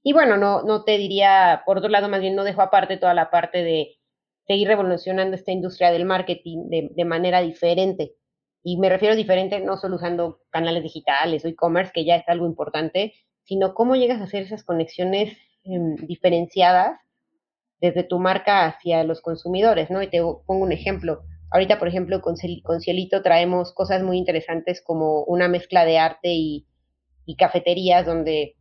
Y 0.03 0.13
bueno, 0.13 0.37
no, 0.37 0.63
no 0.63 0.83
te 0.83 0.97
diría, 0.97 1.63
por 1.65 1.77
otro 1.77 1.89
lado, 1.89 2.09
más 2.09 2.19
bien 2.19 2.35
no 2.35 2.43
dejo 2.43 2.61
aparte 2.61 2.97
toda 2.97 3.13
la 3.13 3.29
parte 3.31 3.63
de 3.63 3.97
seguir 4.45 4.67
revolucionando 4.67 5.35
esta 5.35 5.51
industria 5.51 5.91
del 5.91 6.05
marketing 6.05 6.69
de, 6.69 6.89
de 6.93 7.05
manera 7.05 7.41
diferente. 7.41 8.15
Y 8.63 8.77
me 8.77 8.89
refiero 8.89 9.13
a 9.13 9.17
diferente 9.17 9.59
no 9.61 9.77
solo 9.77 9.95
usando 9.95 10.41
canales 10.49 10.83
digitales 10.83 11.43
o 11.43 11.47
e-commerce, 11.47 11.91
que 11.93 12.05
ya 12.05 12.17
es 12.17 12.27
algo 12.27 12.45
importante, 12.45 13.13
sino 13.43 13.73
cómo 13.73 13.95
llegas 13.95 14.19
a 14.21 14.25
hacer 14.25 14.43
esas 14.43 14.63
conexiones 14.63 15.37
em, 15.63 15.95
diferenciadas 15.95 16.99
desde 17.83 18.05
tu 18.05 18.17
marca 18.17 18.65
hacia 18.65 19.03
los 19.03 19.19
consumidores, 19.19 19.91
¿no? 19.91 20.01
Y 20.01 20.07
te 20.07 20.19
pongo 20.21 20.63
un 20.63 20.71
ejemplo. 20.71 21.23
Ahorita, 21.51 21.79
por 21.79 21.89
ejemplo, 21.89 22.21
con, 22.21 22.37
Cielito 22.37 23.21
traemos 23.21 23.73
cosas 23.73 24.01
muy 24.01 24.17
interesantes 24.17 24.81
como 24.81 25.25
una 25.25 25.49
mezcla 25.49 25.83
de 25.83 25.97
arte 25.97 26.29
y, 26.29 26.65
cafeterías 27.37 28.05
donde 28.05 28.55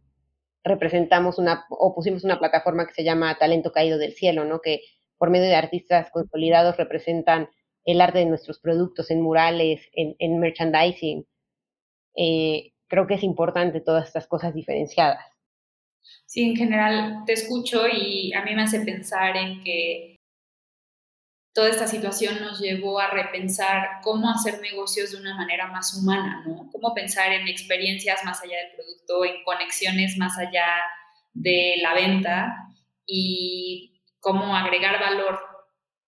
representamos 0.65 1.39
una, 1.39 1.67
o 1.71 1.95
pusimos 1.95 2.25
una 2.25 2.41
plataforma 2.41 2.85
que 2.85 2.95
se 2.95 3.05
llama 3.05 3.39
Talento 3.39 3.71
Caído 3.71 3.97
del 3.97 4.15
Cielo, 4.15 4.45
¿no? 4.45 4.61
Que 4.61 4.81
por 5.19 5.31
medio 5.31 5.47
de 5.47 5.55
artistas 5.55 6.11
consolidados 6.11 6.77
representan 6.77 7.49
el 7.85 8.01
arte 8.01 8.19
de 8.19 8.27
nuestros 8.27 8.59
productos 8.59 9.13
en 9.13 9.23
murales, 9.23 9.83
en, 9.95 10.41
merchandising. 10.41 11.25
eh, 12.17 12.73
creo 12.89 13.07
que 13.07 13.15
es 13.15 13.23
importante 13.23 13.81
todas 13.81 14.09
estas 14.09 14.27
cosas 14.27 14.53
diferenciadas. 14.53 15.32
Sí, 16.27 16.43
en 16.51 16.57
general 16.57 17.23
te 17.27 17.35
escucho 17.35 17.87
y 17.89 18.33
a 18.33 18.43
mí 18.43 18.55
me 18.55 18.63
hace 18.63 18.81
pensar 18.81 19.37
en 19.37 19.63
que 19.63 20.17
toda 21.55 21.69
esta 21.69 21.87
situación 21.87 22.41
nos 22.41 22.61
llevó 22.61 22.99
a 22.99 23.11
repensar 23.11 24.01
cómo 24.03 24.31
hacer 24.31 24.61
negocios 24.61 25.13
de 25.13 25.19
una 25.19 25.37
manera 25.37 25.67
más 25.67 25.95
humana, 25.95 26.43
¿no? 26.47 26.71
Cómo 26.73 26.95
pensar 26.95 27.33
en 27.33 27.47
experiencias 27.47 28.25
más 28.25 28.43
allá 28.43 28.57
del 28.57 28.77
producto, 28.77 29.25
en 29.25 29.45
conexiones 29.45 30.17
más 30.17 30.39
allá 30.39 30.67
de 31.35 31.77
la 31.83 31.95
venta 31.95 32.55
y 33.07 34.01
cómo 34.21 34.57
agregar 34.57 34.99
valor 35.01 35.41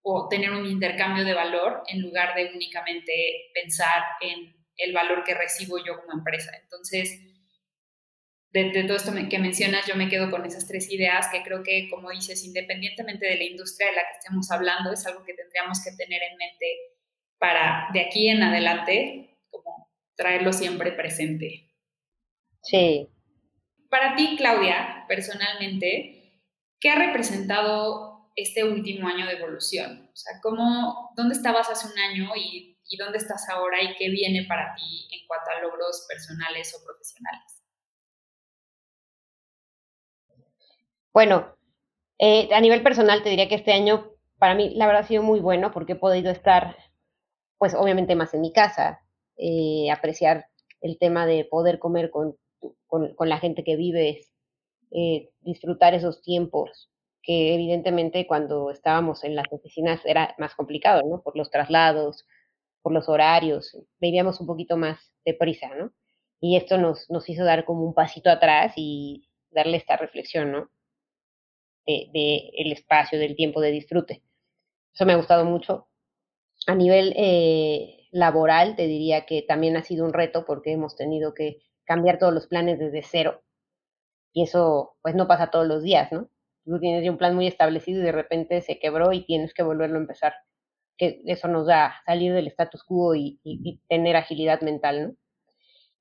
o 0.03 0.29
tener 0.29 0.51
un 0.51 0.67
intercambio 0.67 1.25
de 1.25 1.35
valor 1.35 1.83
en 1.89 2.01
lugar 2.01 2.35
de 2.35 2.53
únicamente 2.55 3.13
pensar 3.55 4.03
en 4.21 4.55
el 4.77 4.93
valor 4.93 5.25
que 5.25 5.35
recibo 5.35 5.79
yo 5.79 6.01
como 6.01 6.19
empresa. 6.19 6.53
Entonces, 6.63 7.21
de, 8.55 8.85
todo 8.85 8.97
esto 8.97 9.13
que 9.29 9.39
mencionas, 9.41 9.85
yo 9.85 9.97
me 9.97 10.09
quedo 10.09 10.31
con 10.31 10.47
esas 10.47 10.69
tres 10.69 10.89
ideas 10.93 11.27
que 11.33 11.43
creo 11.43 11.65
que, 11.65 11.91
como 11.91 12.11
dices, 12.11 12.45
independientemente 12.45 13.27
de 13.27 13.37
la 13.37 13.43
industria 13.43 13.89
de 13.89 13.97
la 13.97 14.03
que 14.03 14.19
estemos 14.19 14.49
hablando, 14.53 14.93
es 14.93 15.05
algo 15.07 15.25
que 15.25 15.35
tendríamos 15.35 15.83
que 15.83 15.91
tener 15.97 16.23
en 16.23 16.37
mente 16.37 16.67
para 17.39 17.89
de 17.93 18.01
aquí 18.03 18.29
en 18.29 18.45
adelante, 18.45 19.41
como 19.51 19.91
traerlo 20.15 20.53
siempre 20.53 20.93
presente. 20.93 21.75
Sí. 22.63 23.09
Para 23.91 24.15
ti, 24.15 24.37
Claudia, 24.37 25.05
personalmente, 25.09 26.41
¿qué 26.79 26.91
ha 26.91 26.95
representado 26.95 28.31
este 28.37 28.63
último 28.63 29.09
año 29.09 29.27
de 29.27 29.33
evolución? 29.33 30.11
O 30.13 30.17
sea, 30.17 30.35
¿cómo, 30.41 31.13
¿dónde 31.17 31.35
estabas 31.35 31.69
hace 31.71 31.89
un 31.89 31.99
año 31.99 32.31
y, 32.37 32.79
y 32.89 32.97
dónde 32.99 33.19
estás 33.19 33.49
ahora 33.49 33.83
y 33.83 33.97
qué 33.97 34.11
viene 34.11 34.45
para 34.47 34.77
ti 34.77 35.09
en 35.11 35.27
cuanto 35.27 35.51
a 35.51 35.61
logros 35.61 36.07
personales 36.09 36.73
o 36.73 36.85
profesionales? 36.85 37.54
Bueno, 41.15 41.55
eh, 42.19 42.49
a 42.53 42.61
nivel 42.61 42.83
personal 42.83 43.23
te 43.23 43.31
diría 43.31 43.49
que 43.49 43.55
este 43.55 43.73
año 43.73 44.11
para 44.39 44.57
mí 44.57 44.75
la 44.75 44.87
verdad 44.87 45.03
ha 45.05 45.07
sido 45.07 45.23
muy 45.23 45.39
bueno 45.39 45.71
porque 45.71 45.93
he 45.93 45.97
podido 45.97 46.33
estar, 46.33 46.77
pues 47.57 47.73
obviamente 47.75 48.17
más 48.17 48.35
en 48.35 48.41
mi 48.41 48.53
casa, 48.53 49.01
eh, 49.37 49.91
apreciar 49.93 50.47
el 50.81 50.99
tema 50.99 51.25
de 51.25 51.45
poder 51.45 51.79
comer 51.79 52.11
con, 52.11 52.37
con, 52.89 53.29
la 53.29 53.39
gente 53.39 53.63
que 53.63 53.77
vives, 53.77 54.33
eh, 54.91 55.31
disfrutar 55.41 55.95
esos 55.95 56.21
tiempos 56.21 56.91
que 57.23 57.55
evidentemente 57.55 58.27
cuando 58.27 58.71
estábamos 58.71 59.23
en 59.25 59.37
las 59.37 59.47
oficinas 59.53 60.01
era 60.05 60.35
más 60.39 60.55
complicado, 60.57 61.03
¿no? 61.09 61.23
Por 61.23 61.37
los 61.37 61.51
traslados, 61.51 62.27
por 62.83 62.93
los 62.93 63.09
horarios, 63.09 63.79
vivíamos 64.01 64.41
un 64.41 64.49
poquito 64.49 64.77
más 64.77 65.13
deprisa, 65.25 65.69
¿no? 65.77 65.93
Y 66.41 66.57
esto 66.57 66.77
nos, 66.79 67.09
nos 67.11 67.29
hizo 67.29 67.45
dar 67.45 67.65
como 67.65 67.85
un 67.85 67.95
pasito 67.95 68.31
atrás 68.31 68.75
y 68.77 69.29
darle 69.51 69.77
esta 69.77 69.97
reflexión, 69.97 70.53
¿no? 70.53 70.71
De, 71.87 72.51
el 72.57 72.73
espacio, 72.73 73.19
del 73.19 73.37
tiempo 73.37 73.61
de 73.61 73.71
disfrute. 73.71 74.23
Eso 74.93 75.07
me 75.07 75.13
ha 75.13 75.17
gustado 75.17 75.45
mucho. 75.45 75.89
A 76.67 76.75
nivel 76.75 77.13
eh, 77.17 78.07
laboral, 78.13 78.77
te 78.77 78.87
diría 78.87 79.27
que 79.27 79.43
también 79.43 79.77
ha 79.77 79.83
sido 79.83 80.05
un 80.05 80.13
reto 80.13 80.45
porque 80.47 80.73
hemos 80.73 80.97
tenido 80.97 81.35
que 81.35 81.63
cambiar 81.85 82.19
todos 82.19 82.33
los 82.33 82.47
planes 82.47 82.79
desde 82.79 83.03
cero. 83.03 83.43
Y 84.33 84.43
eso, 84.43 84.97
pues, 85.03 85.15
no 85.15 85.27
pasa 85.29 85.51
todos 85.51 85.67
los 85.67 85.83
días, 85.83 86.11
¿no? 86.13 86.29
Tú 86.65 86.81
tienes 86.81 87.05
ya 87.05 87.11
un 87.11 87.19
plan 87.19 87.35
muy 87.35 87.47
establecido 87.47 88.01
y 88.01 88.05
de 88.05 88.13
repente 88.13 88.63
se 88.63 88.79
quebró 88.79 89.13
y 89.13 89.27
tienes 89.27 89.53
que 89.53 89.63
volverlo 89.63 89.97
a 89.97 90.01
empezar. 90.01 90.35
Que 90.97 91.21
eso 91.27 91.49
nos 91.49 91.67
da 91.67 91.97
salir 92.07 92.33
del 92.33 92.47
status 92.47 92.85
quo 92.85 93.15
y, 93.15 93.41
y 93.45 93.81
tener 93.89 94.17
agilidad 94.17 94.61
mental, 94.63 95.09
¿no? 95.09 95.17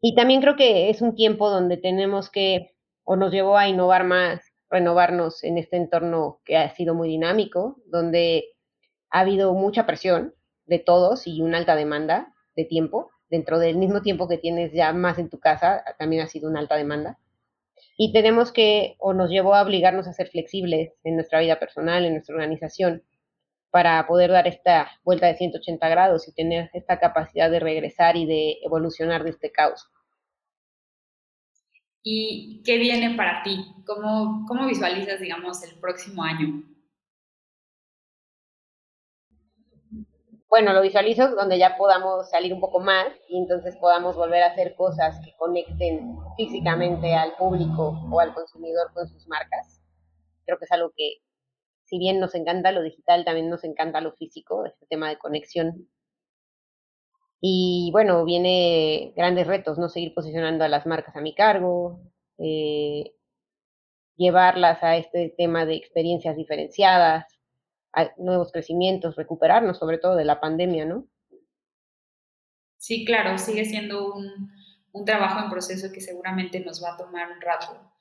Y 0.06 0.16
también 0.16 0.42
creo 0.42 0.58
que 0.58 0.90
es 0.90 1.02
un 1.02 1.16
tiempo 1.16 1.50
donde 1.50 1.78
tenemos 1.78 2.30
que, 2.30 2.76
o 3.06 3.16
nos 3.16 3.32
llevó 3.32 3.58
a 3.58 3.70
innovar 3.70 4.04
más, 4.04 4.53
renovarnos 4.74 5.44
en 5.44 5.58
este 5.58 5.78
entorno 5.78 6.42
que 6.44 6.58
ha 6.58 6.70
sido 6.72 6.96
muy 6.96 7.08
dinámico, 7.08 7.78
donde 7.86 8.56
ha 9.12 9.20
habido 9.20 9.54
mucha 9.54 9.86
presión 9.86 10.34
de 10.66 10.80
todos 10.80 11.28
y 11.28 11.42
una 11.42 11.60
alta 11.60 11.76
demanda 11.76 12.34
de 12.56 12.66
tiempo. 12.66 13.12
Dentro 13.30 13.60
del 13.60 13.78
mismo 13.78 14.02
tiempo 14.02 14.28
que 14.28 14.40
tienes 14.40 14.74
ya 14.74 14.92
más 14.92 15.20
en 15.20 15.30
tu 15.30 15.40
casa, 15.40 15.84
también 16.00 16.24
ha 16.24 16.28
sido 16.28 16.50
una 16.50 16.60
alta 16.60 16.76
demanda. 16.76 17.20
Y 17.98 18.12
tenemos 18.12 18.52
que, 18.52 18.96
o 18.98 19.14
nos 19.14 19.30
llevó 19.30 19.54
a 19.54 19.62
obligarnos 19.62 20.08
a 20.08 20.14
ser 20.14 20.30
flexibles 20.30 20.94
en 21.04 21.16
nuestra 21.16 21.40
vida 21.40 21.60
personal, 21.60 22.06
en 22.06 22.14
nuestra 22.14 22.34
organización, 22.34 23.04
para 23.70 24.06
poder 24.08 24.32
dar 24.32 24.48
esta 24.48 24.92
vuelta 25.04 25.28
de 25.28 25.36
180 25.36 25.88
grados 25.90 26.28
y 26.28 26.34
tener 26.34 26.72
esta 26.74 27.00
capacidad 27.00 27.52
de 27.52 27.60
regresar 27.60 28.18
y 28.18 28.26
de 28.26 28.58
evolucionar 28.64 29.24
de 29.24 29.32
este 29.32 29.52
caos. 29.52 29.88
¿Y 32.04 32.62
qué 32.66 32.78
viene 32.78 33.16
para 33.16 33.44
ti? 33.44 33.66
¿Cómo, 33.86 34.46
cómo 34.46 34.68
visualizas, 34.68 35.22
digamos, 35.22 35.64
el 35.64 35.80
próximo 35.80 36.22
año? 36.22 36.62
Bueno, 40.50 40.74
lo 40.74 40.82
visualizo 40.82 41.34
donde 41.34 41.58
ya 41.58 41.78
podamos 41.78 42.30
salir 42.30 42.54
un 42.54 42.60
poco 42.60 42.80
más 42.80 43.08
y 43.30 43.38
entonces 43.38 43.78
podamos 43.78 44.18
volver 44.18 44.44
a 44.44 44.48
hacer 44.48 44.76
cosas 44.76 45.20
que 45.26 45.34
conecten 45.38 46.18
físicamente 46.36 47.16
al 47.16 47.36
público 47.38 47.98
o 48.12 48.20
al 48.20 48.34
consumidor 48.34 48.94
con 48.94 49.08
sus 49.08 49.26
marcas. 49.28 49.82
Creo 50.46 50.60
que 50.60 50.66
es 50.66 50.72
algo 50.74 50.92
que, 50.96 51.22
si 51.86 51.98
bien 51.98 52.20
nos 52.20 52.36
encanta 52.36 52.72
lo 52.74 52.84
digital, 52.84 53.24
también 53.24 53.50
nos 53.50 53.64
encanta 53.64 54.02
lo 54.02 54.12
físico, 54.14 54.66
este 54.66 54.86
tema 54.88 55.10
de 55.10 55.18
conexión 55.18 55.90
y 57.46 57.90
bueno, 57.92 58.24
viene 58.24 59.12
grandes 59.18 59.48
retos, 59.48 59.78
¿no? 59.78 59.90
Seguir 59.90 60.14
posicionando 60.14 60.64
a 60.64 60.70
las 60.70 60.86
marcas 60.86 61.14
a 61.18 61.20
mi 61.20 61.36
cargo, 61.36 62.00
eh, 62.38 63.18
llevarlas 64.16 64.82
a 64.82 64.96
este 64.96 65.36
tema 65.38 65.66
de 65.66 65.76
experiencias 65.76 66.38
diferenciadas, 66.38 67.26
nuevos 68.16 68.54
crecimientos, 68.54 69.18
recuperarnos 69.18 69.78
sobre 69.78 69.98
todo 69.98 70.16
de 70.16 70.24
la 70.24 70.40
pandemia, 70.40 70.86
¿no? 70.86 71.06
Sí, 72.78 73.04
claro, 73.04 73.38
sigue 73.38 73.66
siendo 73.66 74.14
un, 74.14 74.50
un 74.94 75.04
trabajo 75.04 75.44
en 75.44 75.52
proceso 75.52 75.92
que 75.92 76.00
seguramente 76.00 76.62
nos 76.62 76.82
va 76.82 76.94
a 76.94 76.98
tomar 76.98 77.30
un 77.30 77.42
rato. 77.42 77.92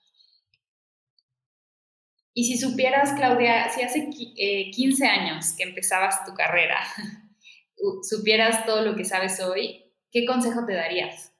Y 2.32 2.44
si 2.44 2.58
supieras, 2.58 3.14
Claudia, 3.14 3.68
si 3.70 3.82
hace 3.82 4.08
15 4.08 5.04
eh, 5.04 5.08
años 5.08 5.52
que 5.56 5.64
empezabas 5.64 6.24
tu 6.24 6.32
carrera, 6.32 6.78
supieras 8.02 8.66
todo 8.66 8.82
lo 8.82 8.96
que 8.96 9.04
sabes 9.04 9.40
hoy, 9.40 9.92
¿qué 10.10 10.24
consejo 10.26 10.64
te 10.66 10.74
darías? 10.74 11.32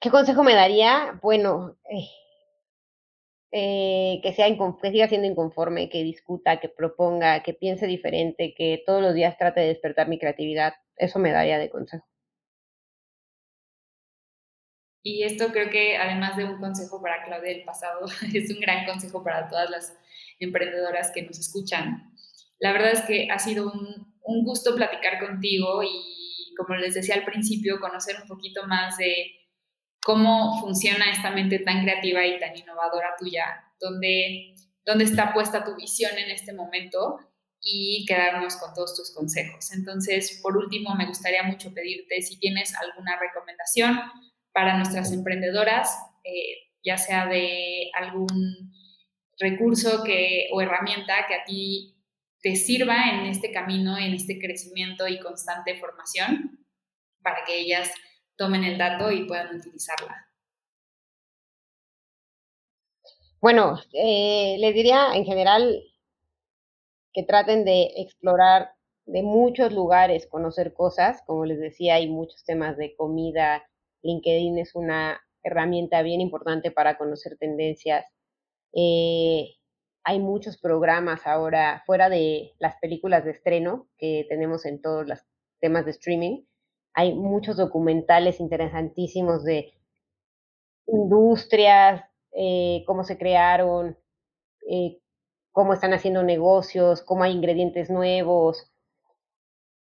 ¿Qué 0.00 0.10
consejo 0.10 0.42
me 0.42 0.54
daría? 0.54 1.18
Bueno, 1.22 1.78
eh, 1.90 2.08
eh, 3.52 4.20
que, 4.22 4.32
sea 4.32 4.46
que 4.48 4.90
siga 4.90 5.08
siendo 5.08 5.28
inconforme, 5.28 5.90
que 5.90 6.02
discuta, 6.02 6.58
que 6.58 6.68
proponga, 6.68 7.42
que 7.42 7.54
piense 7.54 7.86
diferente, 7.86 8.54
que 8.56 8.82
todos 8.86 9.02
los 9.02 9.14
días 9.14 9.36
trate 9.38 9.60
de 9.60 9.68
despertar 9.68 10.08
mi 10.08 10.18
creatividad. 10.18 10.74
Eso 10.96 11.18
me 11.18 11.32
daría 11.32 11.58
de 11.58 11.70
consejo. 11.70 12.06
Y 15.04 15.24
esto 15.24 15.48
creo 15.52 15.68
que 15.68 15.96
además 15.96 16.36
de 16.36 16.44
un 16.44 16.58
consejo 16.60 17.02
para 17.02 17.24
Claudia 17.24 17.50
del 17.50 17.64
pasado, 17.64 18.06
es 18.34 18.50
un 18.50 18.60
gran 18.60 18.86
consejo 18.86 19.22
para 19.22 19.48
todas 19.48 19.68
las 19.68 19.96
emprendedoras 20.38 21.10
que 21.10 21.22
nos 21.22 21.38
escuchan. 21.38 22.12
La 22.62 22.72
verdad 22.72 22.92
es 22.92 23.00
que 23.02 23.28
ha 23.28 23.40
sido 23.40 23.72
un, 23.72 24.44
gusto 24.44 24.76
platicar 24.76 25.18
contigo 25.18 25.82
y, 25.82 26.54
como 26.56 26.76
les 26.76 26.94
decía 26.94 27.16
al 27.16 27.24
principio, 27.24 27.80
conocer 27.80 28.16
un 28.22 28.28
poquito 28.28 28.66
más 28.68 28.96
de 28.98 29.32
cómo 30.00 30.60
funciona 30.60 31.10
esta 31.10 31.32
mente 31.32 31.58
tan 31.58 31.82
creativa 31.82 32.24
y 32.24 32.38
tan 32.38 32.56
innovadora 32.56 33.16
tuya, 33.18 33.44
dónde, 33.80 34.54
dónde 34.86 35.04
está 35.04 35.32
puesta 35.34 35.64
tu 35.64 35.74
visión 35.74 36.16
en 36.16 36.30
este 36.30 36.52
momento 36.52 37.18
y 37.60 38.06
quedarnos 38.06 38.56
con 38.56 38.72
todos 38.74 38.94
tus 38.96 39.12
consejos. 39.12 39.72
Entonces, 39.72 40.38
por 40.40 40.56
último, 40.56 40.94
me 40.94 41.06
gustaría 41.06 41.42
mucho 41.42 41.74
pedirte 41.74 42.22
si 42.22 42.38
tienes 42.38 42.76
alguna 42.76 43.18
recomendación 43.18 44.00
para 44.52 44.76
nuestras 44.76 45.12
emprendedoras, 45.12 45.98
eh, 46.22 46.70
ya 46.84 46.96
sea 46.96 47.26
de 47.26 47.90
algún 47.94 48.72
recurso 49.40 50.04
que, 50.04 50.48
o 50.52 50.60
herramienta 50.60 51.26
que 51.26 51.34
a 51.34 51.44
ti 51.44 51.98
te 52.42 52.56
sirva 52.56 53.10
en 53.10 53.26
este 53.26 53.52
camino, 53.52 53.96
en 53.96 54.14
este 54.14 54.38
crecimiento 54.38 55.06
y 55.06 55.20
constante 55.20 55.78
formación 55.78 56.66
para 57.22 57.44
que 57.44 57.56
ellas 57.58 57.90
tomen 58.36 58.64
el 58.64 58.78
dato 58.78 59.10
y 59.12 59.26
puedan 59.26 59.56
utilizarla. 59.56 60.26
Bueno, 63.40 63.78
eh, 63.92 64.56
les 64.58 64.74
diría 64.74 65.14
en 65.14 65.24
general 65.24 65.82
que 67.12 67.22
traten 67.22 67.64
de 67.64 67.90
explorar 67.96 68.70
de 69.06 69.22
muchos 69.22 69.72
lugares, 69.72 70.26
conocer 70.26 70.72
cosas. 70.74 71.22
Como 71.26 71.44
les 71.44 71.60
decía, 71.60 71.96
hay 71.96 72.08
muchos 72.08 72.44
temas 72.44 72.76
de 72.76 72.94
comida. 72.96 73.68
LinkedIn 74.02 74.58
es 74.58 74.74
una 74.74 75.20
herramienta 75.42 76.02
bien 76.02 76.20
importante 76.20 76.70
para 76.70 76.96
conocer 76.98 77.36
tendencias. 77.36 78.04
Eh, 78.72 79.56
hay 80.04 80.18
muchos 80.18 80.58
programas 80.58 81.26
ahora 81.26 81.82
fuera 81.86 82.08
de 82.08 82.52
las 82.58 82.76
películas 82.76 83.24
de 83.24 83.32
estreno 83.32 83.88
que 83.98 84.26
tenemos 84.28 84.64
en 84.66 84.80
todos 84.80 85.06
los 85.06 85.20
temas 85.60 85.84
de 85.84 85.92
streaming. 85.92 86.44
Hay 86.94 87.14
muchos 87.14 87.56
documentales 87.56 88.40
interesantísimos 88.40 89.44
de 89.44 89.72
industrias, 90.86 92.04
eh, 92.32 92.82
cómo 92.86 93.04
se 93.04 93.16
crearon, 93.16 93.96
eh, 94.68 94.98
cómo 95.52 95.74
están 95.74 95.92
haciendo 95.92 96.22
negocios, 96.22 97.02
cómo 97.02 97.22
hay 97.22 97.32
ingredientes 97.32 97.90
nuevos, 97.90 98.72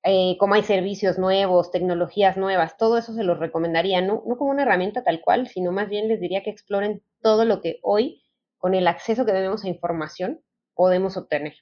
eh, 0.05 0.37
cómo 0.39 0.55
hay 0.55 0.63
servicios 0.63 1.19
nuevos, 1.19 1.73
tecnologías 1.73 2.37
nuevas, 2.37 2.77
todo 2.77 2.97
eso 2.97 3.13
se 3.13 3.25
los 3.25 3.41
recomendaría, 3.41 4.01
no, 4.01 4.23
no 4.27 4.37
como 4.37 4.51
una 4.51 4.63
herramienta 4.63 5.03
tal 5.03 5.21
cual, 5.21 5.49
sino 5.49 5.73
más 5.73 5.89
bien 5.89 6.07
les 6.07 6.21
diría 6.21 6.45
que 6.45 6.51
exploren 6.51 7.03
todo 7.23 7.45
lo 7.45 7.61
que 7.61 7.81
hoy, 7.83 8.23
con 8.59 8.75
el 8.75 8.87
acceso 8.89 9.25
que 9.25 9.33
tenemos 9.33 9.65
a 9.65 9.69
información, 9.69 10.43
podemos 10.75 11.17
obtener. 11.17 11.55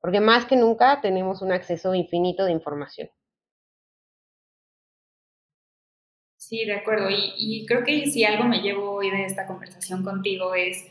Porque 0.00 0.20
más 0.20 0.46
que 0.46 0.56
nunca 0.56 1.00
tenemos 1.00 1.42
un 1.42 1.52
acceso 1.52 1.94
infinito 1.94 2.44
de 2.44 2.52
información. 2.52 3.10
Sí, 6.36 6.64
de 6.64 6.74
acuerdo. 6.74 7.08
Y, 7.08 7.64
creo 7.66 7.84
que 7.84 8.10
si 8.10 8.24
algo 8.24 8.44
me 8.44 8.60
llevo 8.60 8.90
hoy 8.90 9.10
de 9.10 9.24
esta 9.24 9.46
conversación 9.46 10.02
contigo 10.02 10.54
es 10.54 10.84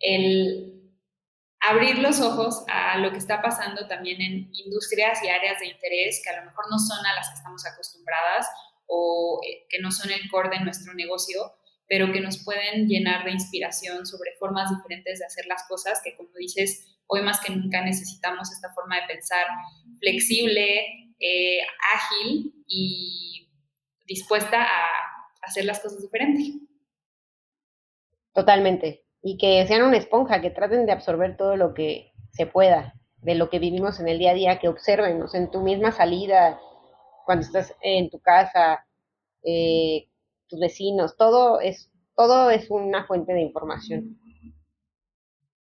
el 0.00 0.72
abrir 1.60 1.98
los 1.98 2.20
ojos 2.20 2.64
a 2.68 2.98
lo 2.98 3.10
que 3.10 3.18
está 3.18 3.42
pasando 3.42 3.86
también 3.88 4.20
en 4.22 4.50
industrias 4.52 5.22
y 5.22 5.28
áreas 5.28 5.60
de 5.60 5.66
interés 5.66 6.20
que 6.24 6.30
a 6.30 6.40
lo 6.40 6.46
mejor 6.46 6.64
no 6.70 6.78
son 6.78 7.04
a 7.04 7.14
las 7.14 7.28
que 7.28 7.34
estamos 7.34 7.66
acostumbradas 7.66 8.46
o 8.86 9.40
eh, 9.46 9.66
que 9.68 9.80
no 9.80 9.90
son 9.90 10.10
el 10.10 10.30
core 10.30 10.50
de 10.50 10.60
nuestro 10.60 10.94
negocio, 10.94 11.52
pero 11.88 12.12
que 12.12 12.20
nos 12.20 12.42
pueden 12.44 12.88
llenar 12.88 13.24
de 13.24 13.32
inspiración 13.32 14.06
sobre 14.06 14.32
formas 14.38 14.70
diferentes 14.70 15.18
de 15.18 15.26
hacer 15.26 15.46
las 15.46 15.64
cosas, 15.68 16.00
que 16.02 16.16
como 16.16 16.30
dices, 16.36 16.98
hoy 17.06 17.22
más 17.22 17.40
que 17.40 17.52
nunca 17.52 17.84
necesitamos 17.84 18.50
esta 18.52 18.72
forma 18.72 18.96
de 18.96 19.06
pensar 19.06 19.46
flexible, 19.98 21.12
eh, 21.18 21.58
ágil 21.94 22.52
y 22.66 23.48
dispuesta 24.06 24.62
a 24.62 24.88
hacer 25.42 25.64
las 25.64 25.80
cosas 25.80 26.00
diferentes. 26.02 26.54
Totalmente 28.32 29.02
y 29.22 29.38
que 29.38 29.64
sean 29.66 29.82
una 29.82 29.96
esponja, 29.96 30.40
que 30.40 30.50
traten 30.50 30.84
de 30.84 30.92
absorber 30.92 31.36
todo 31.36 31.56
lo 31.56 31.72
que 31.74 32.12
se 32.32 32.46
pueda 32.46 32.94
de 33.18 33.36
lo 33.36 33.50
que 33.50 33.60
vivimos 33.60 34.00
en 34.00 34.08
el 34.08 34.18
día 34.18 34.32
a 34.32 34.34
día, 34.34 34.58
que 34.58 34.68
observen, 34.68 35.22
en 35.32 35.50
tu 35.52 35.60
misma 35.60 35.92
salida, 35.92 36.58
cuando 37.24 37.46
estás 37.46 37.72
en 37.80 38.10
tu 38.10 38.18
casa, 38.18 38.84
eh, 39.44 40.08
tus 40.52 40.60
vecinos, 40.60 41.16
todo 41.16 41.60
es, 41.60 41.90
todo 42.14 42.50
es 42.50 42.70
una 42.70 43.06
fuente 43.06 43.32
de 43.32 43.40
información. 43.40 44.18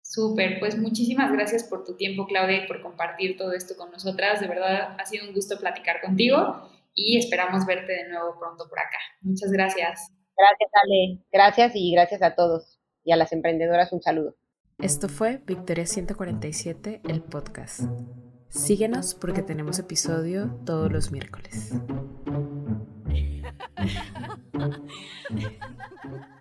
Súper, 0.02 0.58
pues 0.58 0.76
muchísimas 0.76 1.32
gracias 1.32 1.62
por 1.62 1.84
tu 1.84 1.96
tiempo, 1.96 2.26
Claudia, 2.26 2.64
y 2.64 2.66
por 2.66 2.82
compartir 2.82 3.36
todo 3.36 3.52
esto 3.52 3.76
con 3.76 3.92
nosotras. 3.92 4.40
De 4.40 4.48
verdad 4.48 4.96
ha 4.98 5.06
sido 5.06 5.28
un 5.28 5.32
gusto 5.32 5.56
platicar 5.58 6.00
contigo 6.00 6.68
y 6.92 7.16
esperamos 7.16 7.64
verte 7.64 7.92
de 7.92 8.08
nuevo 8.08 8.36
pronto 8.36 8.68
por 8.68 8.80
acá. 8.80 8.98
Muchas 9.22 9.52
gracias. 9.52 10.12
Gracias, 10.36 10.70
Ale. 10.82 11.22
Gracias 11.30 11.72
y 11.76 11.92
gracias 11.92 12.22
a 12.22 12.34
todos 12.34 12.80
y 13.04 13.12
a 13.12 13.16
las 13.16 13.32
emprendedoras 13.32 13.92
un 13.92 14.02
saludo. 14.02 14.34
Esto 14.78 15.08
fue 15.08 15.40
Victoria 15.46 15.86
147, 15.86 17.02
el 17.08 17.22
podcast. 17.22 17.82
Síguenos 18.48 19.14
porque 19.14 19.42
tenemos 19.42 19.78
episodio 19.78 20.58
todos 20.66 20.90
los 20.90 21.12
miércoles. 21.12 21.72
Ha 24.60 24.66
mm-hmm. 24.66 24.88
ha! 25.30 25.38
Mm-hmm. 26.04 26.39